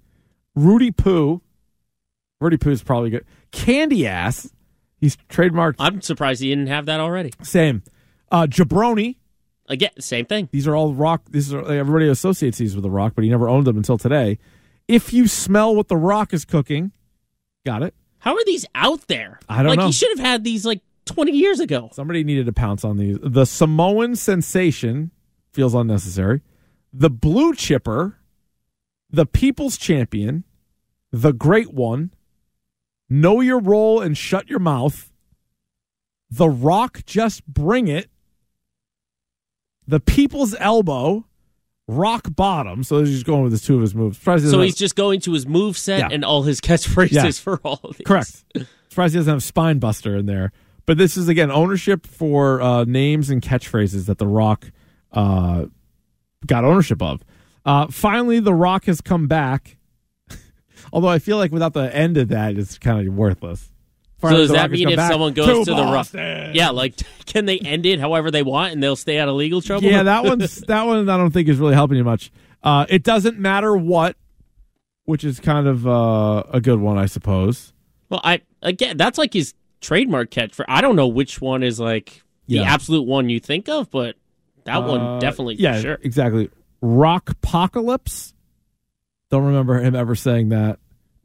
Roody 0.58 0.98
Poo. 0.98 1.44
Roody 2.42 2.60
Poo 2.60 2.72
is 2.72 2.82
probably 2.82 3.12
good. 3.12 3.26
Candy 3.52 4.08
Ass. 4.08 4.52
He's 4.98 5.16
trademarked. 5.30 5.76
I'm 5.78 6.02
surprised 6.02 6.42
he 6.42 6.50
didn't 6.50 6.70
have 6.70 6.88
that 6.88 7.00
already. 7.00 7.34
Same. 7.44 7.84
Uh, 8.32 8.48
Jabroni. 8.48 9.18
Again, 9.68 9.92
same 10.00 10.26
thing. 10.26 10.50
These 10.52 10.68
are 10.68 10.76
all 10.76 10.94
Rock. 10.94 11.24
These 11.30 11.54
are 11.54 11.64
everybody 11.72 12.08
associates 12.08 12.58
these 12.58 12.76
with 12.76 12.84
the 12.84 12.90
Rock, 12.90 13.14
but 13.16 13.24
he 13.24 13.30
never 13.30 13.48
owned 13.48 13.68
them 13.68 13.78
until 13.78 13.98
today. 13.98 14.40
If 14.88 15.14
you 15.14 15.28
smell 15.28 15.76
what 15.76 15.88
the 15.88 15.96
Rock 15.96 16.34
is 16.34 16.44
cooking, 16.44 16.92
got 17.66 17.84
it. 17.84 17.94
How 18.20 18.34
are 18.34 18.46
these 18.46 18.66
out 18.76 19.08
there? 19.08 19.40
I 19.48 19.64
don't 19.64 19.70
like, 19.70 19.80
know. 19.80 19.86
He 19.88 19.92
should 19.92 20.10
have 20.18 20.26
had 20.26 20.44
these 20.44 20.66
like 20.66 20.82
20 21.06 21.32
years 21.32 21.60
ago. 21.60 21.90
Somebody 21.94 22.24
needed 22.24 22.46
to 22.46 22.54
pounce 22.54 22.84
on 22.84 22.98
these. 22.98 23.18
The 23.22 23.46
Samoan 23.46 24.16
Sensation 24.16 25.12
feels 25.52 25.74
unnecessary. 25.74 26.42
The 26.94 27.10
Blue 27.10 27.56
Chipper, 27.56 28.20
the 29.10 29.26
People's 29.26 29.78
Champion, 29.78 30.44
the 31.12 31.34
Great 31.34 31.74
One, 31.74 32.14
Know 33.10 33.42
Your 33.42 33.60
Role 33.60 34.02
and 34.02 34.18
Shut 34.18 34.50
Your 34.50 34.60
Mouth, 34.60 35.12
The 36.30 36.50
Rock 36.50 37.04
Just 37.06 37.48
Bring 37.48 37.88
It, 37.88 38.11
The 39.88 40.00
People's 40.00 40.56
Elbow, 40.60 41.26
Rock 41.88 42.28
Bottom. 42.36 42.84
So 42.84 43.00
he's 43.00 43.12
just 43.12 43.26
going 43.26 43.44
with 43.44 43.52
his 43.52 43.64
two 43.64 43.76
of 43.76 43.82
his 43.82 43.94
moves. 43.96 44.18
Surprised 44.18 44.50
So 44.50 44.62
he's 44.62 44.76
just 44.76 44.96
going 44.96 45.20
to 45.22 45.34
his 45.34 45.46
move 45.48 45.78
set 45.78 46.00
Yeah. 46.00 46.10
and 46.12 46.24
all 46.24 46.44
his 46.44 46.62
catchphrases 46.62 47.12
Yeah. 47.12 47.32
for 47.32 47.60
all 47.64 47.80
of 47.84 47.98
these. 47.98 48.06
Correct. 48.06 48.44
Surprised 48.90 49.14
he 49.14 49.20
doesn't 49.20 49.34
have 49.34 49.44
Spine 49.44 49.80
Buster 49.80 50.16
in 50.18 50.26
there. 50.26 50.52
But 50.86 50.98
this 50.98 51.16
is 51.18 51.28
again 51.28 51.52
ownership 51.52 52.06
for 52.08 52.62
uh, 52.62 52.84
names 52.86 53.30
and 53.30 53.42
catchphrases 53.42 54.06
that 54.08 54.18
The 54.18 54.28
Rock 54.28 54.72
uh, 55.12 55.66
got 56.46 56.64
ownership 56.66 57.02
of. 57.02 57.24
Uh, 57.66 57.88
finally, 57.88 58.40
The 58.40 58.54
Rock 58.54 58.86
has 58.86 59.00
come 59.02 59.28
back. 59.28 59.78
Although 60.94 61.08
I 61.10 61.20
feel 61.20 61.38
like 61.38 61.52
without 61.52 61.74
the 61.74 61.94
end 61.96 62.18
of 62.18 62.30
that, 62.30 62.58
it's 62.58 62.78
kind 62.80 63.08
of 63.08 63.14
worthless. 63.14 63.71
So 64.30 64.38
does 64.38 64.48
The 64.50 64.54
that 64.56 64.62
Rock 64.62 64.70
has 64.72 64.80
mean 64.80 64.90
if 64.90 64.96
back 64.98 65.12
someone 65.12 65.34
goes 65.34 65.66
to, 65.66 65.74
the 65.74 65.82
rock? 65.82 65.94
Boston. 65.94 66.52
Yeah, 66.54 66.70
like 66.70 66.96
can 67.26 67.46
they 67.46 67.60
end 67.60 67.86
it 67.86 68.00
however 68.00 68.30
they 68.32 68.44
want 68.44 68.74
and 68.74 68.82
they'll 68.84 68.96
stay 68.96 69.18
out 69.20 69.28
of 69.28 69.36
legal 69.36 69.62
trouble? 69.62 69.88
Yeah, 69.88 70.04
that 70.04 70.24
one's 70.26 70.58
that 70.62 70.86
one. 70.86 71.10
I 71.10 71.18
don't 71.18 71.32
think 71.32 71.48
is 71.50 71.58
really 71.58 71.74
helping 71.74 71.98
you 71.98 72.04
much. 72.04 72.32
Uh, 72.64 72.86
it 72.90 73.04
doesn't 73.04 73.40
matter 73.40 73.76
what, 73.76 74.16
which 75.06 75.24
is 75.24 75.40
kind 75.40 75.68
of 75.68 75.88
uh, 75.88 76.44
a 76.52 76.62
good 76.62 76.80
one, 76.80 76.98
I 76.98 77.08
suppose. 77.08 77.74
Well, 78.10 78.22
I 78.24 78.42
again, 78.62 78.98
that's 78.98 79.18
like 79.18 79.34
his 79.34 79.54
trademark 79.82 80.30
catch 80.30 80.54
for. 80.54 80.66
I 80.70 80.82
don't 80.82 80.96
know 80.96 81.08
which 81.08 81.42
one 81.42 81.64
is 81.64 81.80
like 81.80 82.22
the 82.48 82.56
Yeah. 82.58 82.74
absolute 82.74 83.04
one 83.04 83.30
you 83.30 83.40
think 83.40 83.68
of, 83.70 83.90
but 83.90 84.16
that 84.66 84.84
one 84.84 85.02
Uh, 85.02 85.20
definitely 85.20 85.56
yeah, 85.56 85.80
sure. 85.82 85.98
exactly. 86.04 86.50
Rock 86.82 87.30
Apocalypse. 87.32 88.34
Don't 89.32 89.46
remember 89.46 89.80
him 89.80 89.96
ever 89.96 90.14
saying 90.14 90.50
that. 90.50 90.78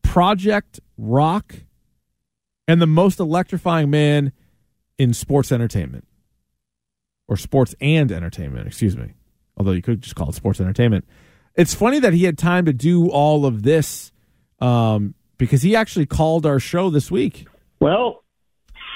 Project 0.03 0.81
Rock, 0.97 1.55
and 2.69 2.81
the 2.81 2.87
most 2.87 3.21
electrifying 3.21 3.91
man 3.91 4.33
in 4.99 5.13
sports 5.13 5.53
entertainment, 5.53 6.07
or 7.29 7.37
sports 7.37 7.75
and 7.81 8.11
entertainment. 8.11 8.67
Excuse 8.67 8.97
me. 8.97 9.15
Although 9.57 9.73
you 9.73 9.83
could 9.83 10.03
just 10.03 10.15
call 10.15 10.29
it 10.31 10.35
sports 10.35 10.61
entertainment. 10.61 11.05
It's 11.55 11.75
funny 11.75 11.99
that 12.01 12.13
he 12.13 12.25
had 12.25 12.37
time 12.37 12.67
to 12.67 12.73
do 12.73 13.09
all 13.09 13.47
of 13.47 13.63
this 13.63 14.13
um, 14.61 15.15
because 15.39 15.63
he 15.63 15.75
actually 15.75 16.05
called 16.07 16.45
our 16.45 16.61
show 16.61 16.91
this 16.91 17.11
week. 17.11 17.47
Well, 17.81 18.23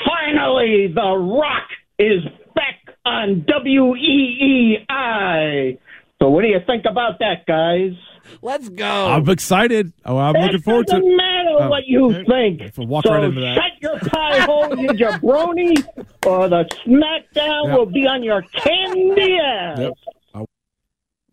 finally, 0.04 0.92
The 0.94 1.16
Rock 1.16 1.68
is 1.98 2.22
back 2.54 2.94
on 3.04 3.46
WEEI. 3.48 4.88
So, 6.20 6.28
what 6.28 6.42
do 6.42 6.48
you 6.48 6.60
think 6.66 6.84
about 6.90 7.20
that, 7.20 7.46
guys? 7.46 7.92
Let's 8.42 8.68
go. 8.68 9.08
I'm 9.08 9.28
excited. 9.28 9.92
Oh, 10.04 10.16
I'm 10.18 10.34
looking 10.34 10.60
forward 10.60 10.86
to 10.88 10.96
it. 10.96 11.00
doesn't 11.00 11.16
matter 11.16 11.36
Oh, 11.60 11.68
what 11.68 11.86
you 11.86 12.06
okay. 12.14 12.24
think. 12.58 12.74
So 12.74 12.82
walk 12.84 13.04
so 13.04 13.12
right 13.12 13.24
into 13.24 13.40
that. 13.40 13.56
shut 13.56 13.82
your 13.82 13.98
pie 14.10 14.38
hole, 14.40 14.78
you 14.78 14.88
jabroni, 14.88 15.84
or 16.26 16.48
the 16.48 16.64
SmackDown 16.86 17.66
Yep. 17.66 17.76
will 17.78 17.86
be 17.86 18.06
on 18.06 18.22
your 18.22 18.42
candy 18.42 19.36
ass. 19.38 19.78
Yep. 19.78 19.92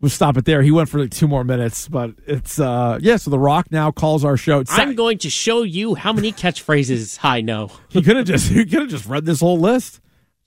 We'll 0.00 0.10
stop 0.10 0.36
it 0.36 0.44
there. 0.44 0.62
He 0.62 0.70
went 0.70 0.88
for 0.88 1.00
like 1.00 1.10
two 1.10 1.26
more 1.26 1.42
minutes, 1.42 1.88
but 1.88 2.12
it's 2.26 2.60
uh 2.60 2.98
yeah. 3.02 3.16
So 3.16 3.30
The 3.32 3.38
Rock 3.38 3.66
now 3.72 3.90
calls 3.90 4.24
our 4.24 4.36
show. 4.36 4.60
It's- 4.60 4.78
I'm 4.78 4.94
going 4.94 5.18
to 5.18 5.30
show 5.30 5.62
you 5.62 5.96
how 5.96 6.12
many 6.12 6.30
catchphrases 6.32 7.18
I 7.24 7.40
know. 7.40 7.70
he 7.88 8.00
could 8.02 8.14
have 8.16 8.24
just 8.26 8.48
he 8.48 8.64
could 8.64 8.82
have 8.82 8.88
just 8.90 9.06
read 9.06 9.24
this 9.24 9.40
whole 9.40 9.58
list. 9.58 10.00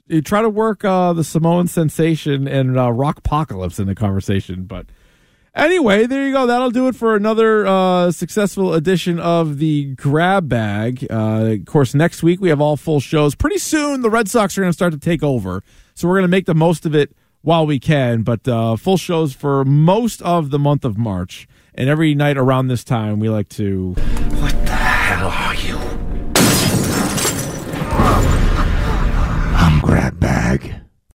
You 0.07 0.21
try 0.21 0.41
to 0.41 0.49
work 0.49 0.85
uh 0.85 1.11
the 1.13 1.23
Samoan 1.25 1.67
sensation 1.67 2.47
and 2.47 2.77
uh, 2.77 2.91
Rock 2.93 3.17
Apocalypse 3.19 3.77
in 3.77 3.87
the 3.87 3.95
conversation, 3.95 4.63
but 4.63 4.85
anyway, 5.55 6.05
there 6.05 6.25
you 6.25 6.33
go. 6.33 6.45
That'll 6.47 6.71
do 6.71 6.87
it 6.87 6.95
for 6.95 7.15
another 7.15 7.65
uh 7.65 8.11
successful 8.11 8.73
edition 8.73 9.19
of 9.19 9.57
the 9.57 9.93
Grab 9.95 10.49
Bag. 10.49 11.05
Uh, 11.09 11.57
of 11.59 11.65
course, 11.65 11.93
next 11.93 12.23
week 12.23 12.41
we 12.41 12.49
have 12.49 12.61
all 12.61 12.77
full 12.77 12.99
shows. 12.99 13.35
Pretty 13.35 13.57
soon, 13.57 14.01
the 14.01 14.09
Red 14.09 14.29
Sox 14.29 14.57
are 14.57 14.61
going 14.61 14.69
to 14.69 14.73
start 14.73 14.93
to 14.93 14.99
take 14.99 15.23
over, 15.23 15.63
so 15.93 16.07
we're 16.07 16.15
going 16.15 16.23
to 16.23 16.27
make 16.29 16.45
the 16.45 16.55
most 16.55 16.85
of 16.85 16.95
it 16.95 17.15
while 17.41 17.65
we 17.65 17.79
can. 17.79 18.23
But 18.23 18.47
uh, 18.47 18.75
full 18.75 18.97
shows 18.97 19.33
for 19.33 19.65
most 19.65 20.21
of 20.21 20.49
the 20.51 20.59
month 20.59 20.85
of 20.85 20.97
March, 20.97 21.47
and 21.75 21.89
every 21.89 22.15
night 22.15 22.37
around 22.37 22.67
this 22.67 22.83
time 22.83 23.19
we 23.19 23.29
like 23.29 23.49
to. 23.49 23.93
What 23.93 24.65
the 24.65 24.71
hell 24.75 25.29
are 25.29 25.55
you? 25.55 25.77
I'm 29.55 29.79
Grab 29.81 30.19
Bag. 30.19 30.80